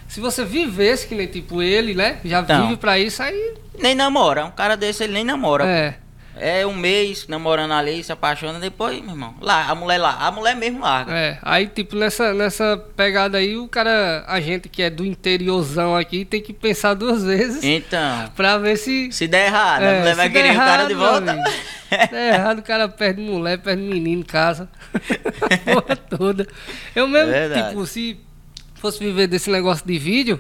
[0.08, 2.18] Se você vivesse, que nem tipo ele, né?
[2.26, 2.64] Já Então.
[2.64, 3.54] vive pra isso, aí.
[3.80, 4.46] Nem namora.
[4.46, 5.66] Um cara desse, ele nem namora.
[5.66, 5.96] É.
[6.36, 9.36] É um mês namorando ali, se apaixona, depois, meu irmão.
[9.40, 10.18] Lá, a mulher lá.
[10.20, 11.14] A mulher mesmo larga.
[11.14, 15.96] É, aí tipo nessa, nessa pegada aí, o cara, a gente que é do interiorzão
[15.96, 19.12] aqui, tem que pensar duas vezes Então, pra ver se.
[19.12, 21.32] se der errado, a É, mulher se vai querer o cara de errado, volta.
[21.34, 21.50] amigo.
[21.50, 24.68] Se der errado, o cara perde mulher, perde menino em casa.
[24.94, 26.48] A porra toda.
[26.96, 27.70] Eu mesmo, Verdade.
[27.70, 28.18] tipo, se
[28.76, 30.40] fosse viver desse negócio de vídeo,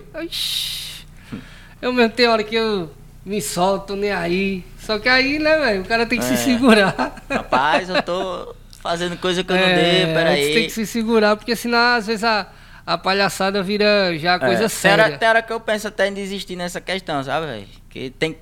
[1.81, 2.91] eu mesmo tem hora que eu
[3.25, 4.63] me solto, nem aí.
[4.79, 6.37] Só que aí, né, velho, o cara tem que se É.
[6.37, 7.23] segurar.
[7.29, 10.53] Rapaz, eu tô fazendo coisa que eu não É, devo, Você peraí.
[10.53, 12.47] tem que se segurar, porque senão às vezes a,
[12.85, 15.03] a palhaçada vira já coisa É, tem séria.
[15.05, 17.67] hora, tem hora que eu penso até em desistir nessa questão, sabe, velho?
[17.89, 18.37] Que tem,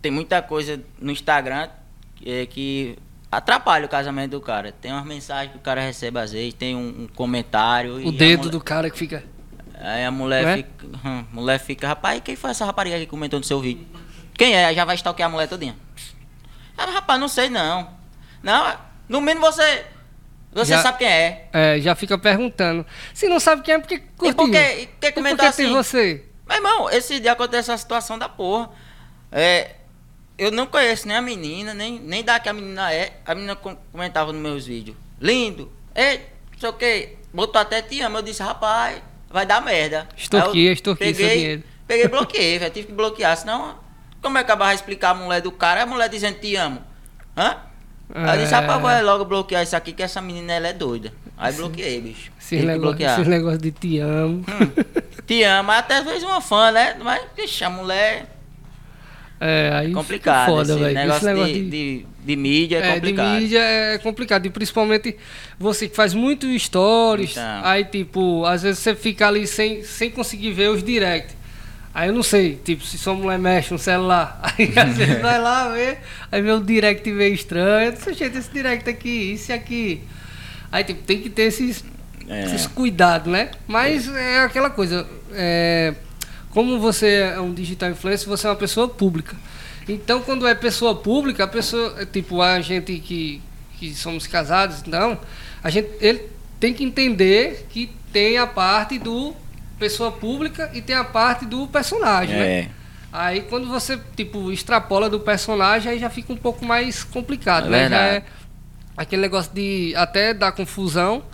[0.00, 1.68] tem muita coisa no Instagram
[2.16, 2.96] que, é, que
[3.30, 4.72] atrapalha o casamento do cara.
[4.72, 7.96] Tem umas mensagens que o cara recebe às vezes, tem um, um comentário.
[7.96, 9.22] O a dedo mulher- do cara que fica.
[9.78, 10.56] Aí a mulher Não é?
[10.58, 10.86] fica.
[11.04, 13.84] hum, mulher fica, rapaz, quem foi essa rapariga que comentou no seu vídeo?
[14.34, 14.72] Quem é?
[14.74, 15.76] Já vai stalkear a mulher todinha.
[16.76, 17.88] Ah, rapaz, não sei não.
[18.42, 18.76] Não,
[19.08, 19.84] no mínimo você.
[20.52, 21.48] Você Já- sabe quem é.
[21.52, 22.84] É, já fica perguntando.
[23.14, 24.48] Se não sabe quem é, porque E curtiu.
[24.54, 25.74] e que E por comentar que tem assim?
[25.74, 26.24] você?
[26.46, 28.68] Meu irmão, esse dia aconteceu essa situação da porra.
[29.30, 29.76] É,
[30.36, 33.14] eu não conheço nem a menina, nem, nem da que a menina é.
[33.24, 34.96] A menina com- comentava nos meus vídeos.
[35.20, 36.18] Lindo, ei,
[36.52, 37.16] não sei o que.
[37.32, 38.18] Botou até te amo.
[38.18, 40.00] Eu disse, rapaz, vai dar merda.
[40.00, 41.62] Aí eu extorquia seu peguei, dinheiro.
[41.86, 42.72] Peguei e bloqueei, velho.
[42.72, 43.34] Tive que bloquear.
[43.38, 43.78] Senão,
[44.22, 45.82] como é que eu vai explicar a mulher do cara?
[45.82, 46.80] A mulher dizendo te amo.
[47.36, 47.56] Hã?
[48.14, 48.58] Aí eu disse, É.
[48.58, 51.12] rapaz, vai logo bloquear isso aqui, que essa menina ela é doida.
[51.36, 52.30] Aí bloqueei, bicho.
[52.40, 54.44] Esses negócios negócios de te amo.
[54.46, 54.82] Hum,
[55.26, 56.96] te ama, até às vezes uma fã, né?
[57.02, 58.26] Mas, bicho, a mulher
[59.40, 60.46] É, aí é complicado.
[60.46, 60.94] foda, esse velho.
[60.94, 63.40] negócio, Esse negócio de, de, de mídia é, É, de complicado.
[63.40, 64.46] mídia é complicado.
[64.46, 65.16] E principalmente
[65.58, 67.60] você que faz muito stories, Então.
[67.64, 71.34] aí tipo, às vezes você fica ali sem, sem conseguir ver os direct.
[71.94, 75.38] Aí eu não sei, tipo, se sua mulher mexe no celular, aí às vezes vai
[75.38, 75.98] lá ver,
[76.30, 80.02] aí vê o direct meio estranho, eu disse, gente, esse direct aqui, isso aqui.
[80.70, 81.84] Aí tipo, tem que ter esses,
[82.26, 82.44] É.
[82.44, 83.50] esses cuidados, né?
[83.66, 85.94] Mas é aquela coisa, é,
[86.50, 89.36] como você é um digital influencer, você é uma pessoa pública.
[89.86, 93.42] Então, quando é pessoa pública, a pessoa, é, tipo, a gente que,
[93.78, 95.18] que somos casados, então,
[95.62, 96.22] a gente, ele
[96.58, 99.34] tem que entender que tem a parte do
[99.82, 102.46] pessoa pública e tem a parte do personagem, né?
[102.60, 102.68] É.
[103.12, 107.70] Aí quando você, tipo, extrapola do personagem, aí já fica um pouco mais complicado, É
[107.70, 107.88] né?
[107.88, 108.22] Já é
[108.96, 111.24] aquele negócio de até dar confusão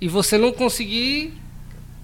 [0.00, 1.34] e você não conseguir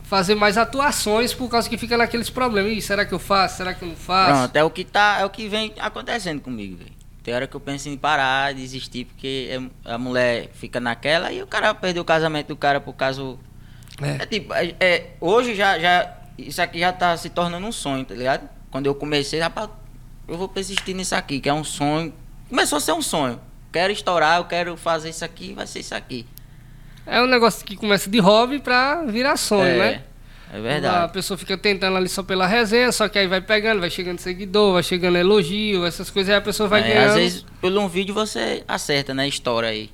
[0.02, 2.72] fazer mais atuações por causa que fica naqueles problemas.
[2.72, 3.58] Ih, será que eu faço?
[3.58, 4.40] Será que eu não faço?
[4.40, 6.90] Pronto, é o que tá, é o que vem acontecendo comigo, velho.
[7.22, 11.40] Tem hora que eu penso em parar, desistir, porque é- a mulher fica naquela e
[11.40, 13.36] o cara perdeu o casamento do cara por causa.
[14.04, 14.22] É.
[14.22, 16.12] É tipo, é, é, hoje já, já.
[16.38, 18.48] Isso aqui já tá se tornando um sonho, tá ligado?
[18.70, 19.68] Quando eu comecei, rapaz,
[20.26, 22.12] eu vou persistir nisso aqui, que é um sonho.
[22.48, 23.38] Começou a ser um sonho.
[23.72, 26.26] Quero estourar, eu quero fazer isso aqui, vai ser isso aqui.
[27.06, 30.02] É um negócio que começa de hobby pra virar sonho, é, né?
[30.52, 31.12] É A verdade.
[31.12, 34.74] pessoa fica tentando ali só pela resenha, só que aí vai pegando, vai chegando seguidor,
[34.74, 37.08] vai chegando elogio, essas coisas, aí a pessoa vai É, ganhando.
[37.08, 39.26] às vezes, pelo um vídeo, você acerta, né?
[39.26, 39.90] História aí.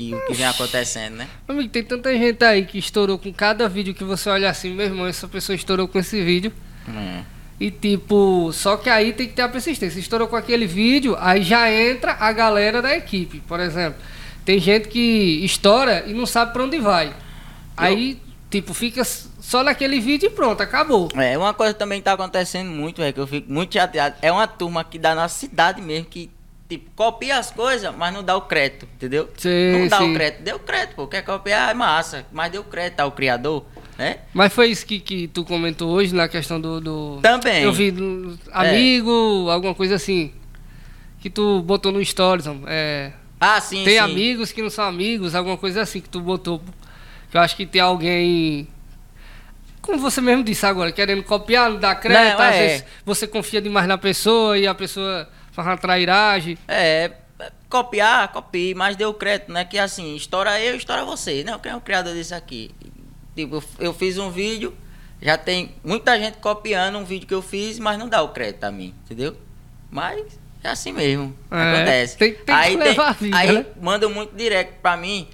[0.00, 1.28] Que, o que vem acontecendo, né?
[1.46, 4.86] Amigo, tem tanta gente aí que estourou com cada vídeo que você olha assim, meu
[4.86, 6.50] irmão, essa pessoa estourou com esse vídeo.
[6.88, 7.22] É.
[7.60, 10.00] E tipo, só que aí tem que ter a persistência.
[10.00, 14.00] Estourou com aquele vídeo, aí já entra a galera da equipe, por exemplo.
[14.42, 17.14] Tem gente que estoura e não sabe pra onde vai.
[17.76, 21.10] Aí, tipo, fica só naquele vídeo e pronto, acabou.
[21.14, 24.16] É, uma coisa também que tá acontecendo muito, é que eu fico muito chateado.
[24.22, 26.30] É uma turma aqui da nossa cidade mesmo que,
[26.70, 29.28] tipo, copia as coisas, mas não dá o crédito, entendeu?
[29.36, 30.10] Sim, não dá sim.
[30.10, 30.42] o crédito.
[30.42, 31.06] Deu crédito, pô.
[31.08, 32.24] Quer copiar, é massa.
[32.32, 33.64] Mas deu crédito ao criador,
[33.98, 34.18] né?
[34.32, 36.80] Mas foi isso que, que tu comentou hoje na questão do.
[36.80, 37.18] do...
[37.20, 37.64] Também.
[37.64, 40.32] Eu vi do amigo, alguma coisa assim.
[41.18, 42.46] Que tu botou no Stories.
[42.66, 43.98] É, Ah, sim, tem sim.
[43.98, 46.62] amigos que não são amigos, alguma coisa assim que tu botou.
[47.30, 48.68] Que eu acho que tem alguém.
[49.82, 52.66] Como você mesmo disse agora, querendo copiar, não dá crédito, Não, às é.
[52.66, 56.56] vezes você confia demais na pessoa e a pessoa faz uma trairagem.
[56.68, 57.12] É,
[57.68, 59.64] copiar, copie, mas deu crédito, né?
[59.64, 61.58] Que assim, estoura eu, estoura você, né?
[61.62, 62.70] Quem é o criador disso aqui?
[63.36, 64.76] Tipo, eu- fiz um vídeo,
[65.22, 68.64] já tem muita gente copiando um vídeo que eu fiz, mas não dá o crédito
[68.64, 69.36] a mim, entendeu?
[69.90, 72.16] Mas é assim mesmo, É, acontece.
[72.18, 73.66] tem- tem que levar a vida, aí né?
[73.80, 75.28] mandam muito direct pra mim,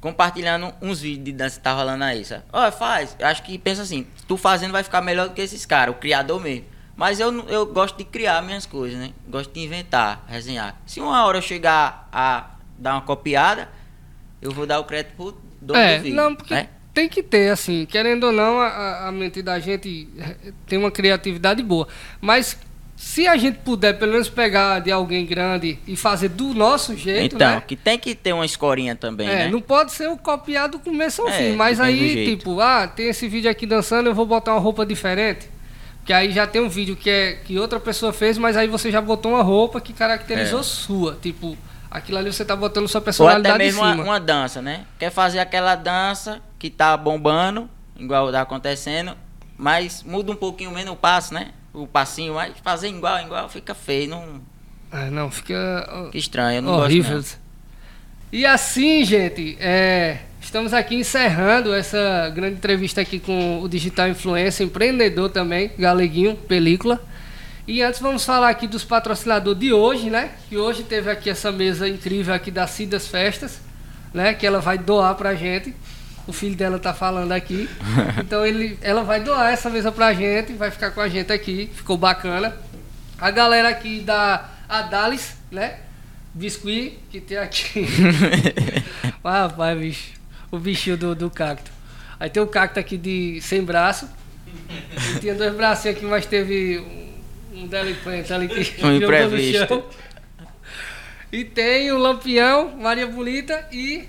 [0.00, 2.42] compartilhando uns vídeos de dança que tá rolando aí, sabe?
[2.52, 5.64] Ó, faz, eu acho que pensa assim, tu fazendo vai ficar melhor do que esses
[5.66, 6.66] caras, o criador mesmo.
[6.96, 9.10] Mas eu, eu gosto de criar minhas coisas, né?
[9.28, 10.76] Gosto de inventar, resenhar.
[10.86, 13.68] Se uma hora eu chegar a dar uma copiada,
[14.40, 16.16] eu vou dar o crédito pro dono é, do vídeo.
[16.16, 16.68] não, porque né?
[16.92, 20.90] tem que ter, assim, querendo ou não, a- a, mente da gente eh, tem uma
[20.90, 21.88] criatividade boa.
[22.20, 22.56] Mas
[22.96, 27.34] se a gente puder pelo menos pegar de alguém grande e fazer do nosso jeito,
[27.34, 27.60] Então, né?
[27.66, 29.48] que tem que ter uma escorinha também, É, né?
[29.50, 31.56] não pode ser o copiado do começo ao É, fim.
[31.56, 35.52] Mas aí, tipo, ah, tem esse vídeo aqui dançando, eu vou botar uma roupa diferente.
[36.04, 38.90] Porque aí já tem um vídeo que, é, que outra pessoa fez, mas aí você
[38.92, 40.62] já botou uma roupa que caracterizou É.
[40.62, 41.14] sua.
[41.22, 41.56] Tipo,
[41.90, 44.04] aquilo ali você tá botando sua Ou até personalidade em mesmo uma, cima.
[44.04, 44.84] uma dança, né?
[44.98, 49.16] Quer fazer aquela dança que tá bombando, igual tá acontecendo,
[49.56, 51.52] mas muda um pouquinho menos o passo, né?
[51.72, 54.42] O passinho, mas fazer igual, igual fica feio, não...
[54.92, 57.16] Ah, não, fica Fica estranho, eu não horrível.
[57.16, 57.38] gosto
[58.30, 60.18] E assim, gente, é,
[60.54, 67.02] estamos aqui encerrando essa grande entrevista aqui com o digital influencer, empreendedor também, Galeguinho, película.
[67.66, 70.30] E antes vamos falar aqui dos patrocinadores de hoje, né?
[70.48, 73.58] Que hoje teve aqui essa mesa incrível aqui da Cidas Festas,
[74.12, 74.32] né?
[74.32, 75.74] Que ela vai doar pra gente.
[76.24, 77.68] O filho dela tá falando aqui.
[78.24, 81.68] Então ele, ela vai doar essa mesa pra gente, vai ficar com a gente aqui.
[81.74, 82.56] Ficou bacana.
[83.18, 85.80] A galera aqui da Adalis, né?
[86.32, 87.88] Biscuit, que tem aqui.
[89.24, 90.23] ah, rapaz, bicho.
[90.54, 91.70] O bichinho do, do cacto.
[92.20, 94.08] Aí tem o cacto aqui de sem braço.
[95.08, 98.96] Ele tinha dois bracinhos aqui, mas teve um, um delinquente ali que Um jogou no
[99.04, 99.66] imprevisto.
[99.66, 99.84] chão.
[101.32, 104.08] E tem o Lampião, Maria Bonita e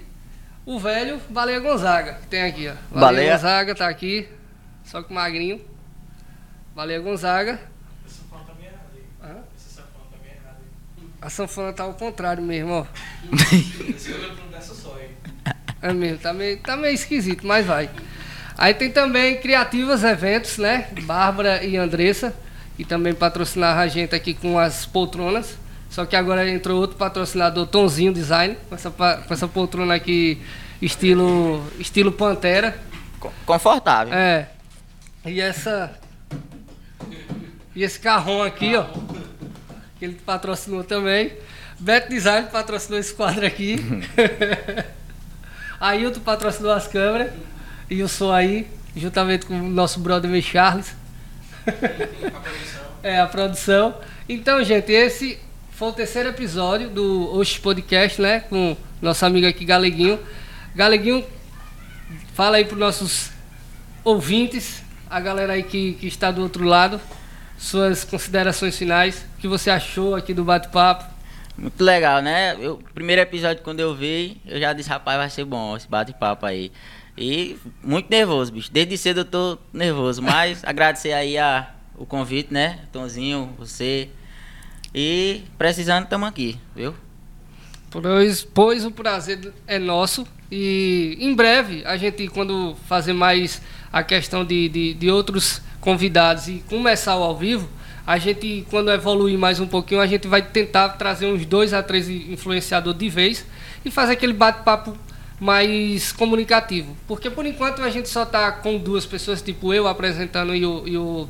[0.65, 2.13] o velho Baleia Gonzaga.
[2.21, 2.73] Que tem aqui, ó.
[2.73, 3.31] Baleia, Baleia.
[3.33, 4.27] Gonzaga tá aqui,
[4.83, 5.59] só que magrinho.
[6.75, 7.59] Baleia Gonzaga.
[8.05, 9.31] Esse sanfona tá meio errado aí.
[9.31, 9.43] Hã?
[9.57, 11.07] Esse sanfona tá meio errado aí.
[11.23, 12.85] A sanfona tá ao contrário mesmo, ó.
[13.89, 15.14] Esse olho não dessa só aí.
[15.87, 17.89] É mesmo, tá meio, tá meio esquisito, mas vai.
[18.57, 20.87] Aí tem também Criativas Eventos, né?
[21.03, 22.33] Bárbara e Andressa,
[22.77, 25.57] que também patrocinaram a gente aqui com as poltronas.
[25.89, 30.41] Só que agora entrou outro patrocinador, Tonzinho Design, com essa, com essa poltrona aqui,
[30.81, 32.77] estilo, estilo Pantera.
[33.19, 34.13] Co- Confortável.
[34.13, 34.49] É.
[35.25, 35.91] E essa.
[37.75, 38.85] E esse carrão aqui, ó.
[39.99, 41.33] Que ele patrocinou também.
[41.79, 43.75] Beto Design patrocinou esse quadro aqui.
[45.79, 47.31] Ailton patrocinou as câmeras.
[47.89, 50.95] E eu sou aí, juntamente com o nosso brother Charles.
[53.03, 53.93] É, a produção.
[54.27, 55.37] Então, gente, esse
[55.69, 58.39] foi o terceiro episódio do Oxi Podcast, né?
[58.39, 60.17] Com nosso amigo aqui, Galeguinho.
[60.73, 61.23] Galeguinho,
[62.33, 63.29] fala aí para nossos
[64.03, 66.99] ouvintes, a galera aí que, que está do outro lado.
[67.59, 69.23] suas considerações finais.
[69.37, 71.14] O que você achou aqui do bate-papo?
[71.57, 72.57] Muito legal, né?
[72.59, 76.45] Eu, primeiro episódio quando eu vi, eu já disse, rapaz, vai ser bom esse bate-papo
[76.45, 76.71] aí.
[77.17, 78.69] E muito nervoso, bicho.
[78.71, 82.79] Desde cedo eu tô nervoso, mas agradecer aí a, o convite, né?
[82.91, 84.09] Tonzinho, você.
[84.93, 86.93] E precisando, estamos aqui, viu?
[87.89, 90.27] Pois, pois o prazer é nosso.
[90.51, 96.49] E em breve, a gente, quando fazer mais a questão de, de, de outros convidados
[96.49, 97.69] e começar o ao vivo,
[98.05, 101.81] a gente, quando evoluir mais um pouquinho, a gente vai tentar trazer uns dois a
[101.81, 103.45] três influenciadores de vez
[103.83, 104.95] e fazer aquele bate-papo
[105.39, 106.95] mais comunicativo.
[107.07, 110.87] Porque por enquanto a gente só está com duas pessoas, tipo eu apresentando e o,
[110.87, 111.27] e o,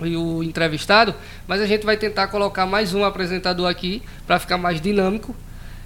[0.00, 1.14] e o entrevistado,
[1.46, 5.36] mas a gente vai tentar colocar mais um apresentador aqui para ficar mais dinâmico.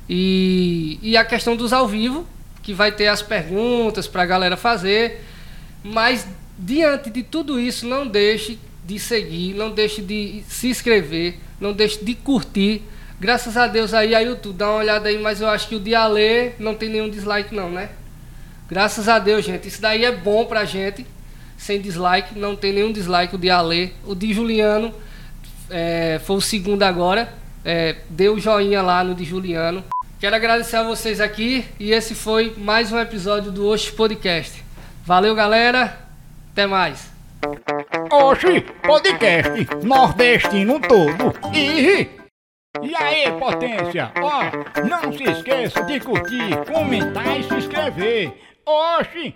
[0.08, 2.26] E, e a questão dos ao vivo,
[2.62, 5.22] que vai ter as perguntas para a galera fazer.
[5.84, 6.26] Mas
[6.58, 12.04] diante de tudo isso, não deixe de seguir, não deixe de se inscrever, não deixe
[12.04, 12.82] de curtir
[13.22, 15.78] Graças a Deus aí, a YouTube, dá uma olhada aí, mas eu acho que o
[15.78, 17.90] de Ale não tem nenhum dislike não, né?
[18.68, 19.68] Graças a Deus, gente.
[19.68, 21.06] Isso daí é bom pra gente.
[21.56, 23.94] Sem dislike, não tem nenhum dislike o de Ale.
[24.04, 24.92] O de Juliano
[25.70, 27.32] é, foi o segundo agora.
[27.64, 29.84] É, deu joinha lá no de Juliano.
[30.18, 34.64] Quero agradecer a vocês aqui e esse foi mais um episódio do Oxi Podcast.
[35.04, 35.96] Valeu, galera.
[36.50, 37.11] Até mais.
[38.10, 41.34] Oxi Podcast Nordestino todo.
[41.54, 42.08] E
[42.80, 44.10] e aí, potência?
[44.16, 48.32] Ó, não se esqueça de curtir, comentar e se inscrever.
[48.64, 49.34] Oxi!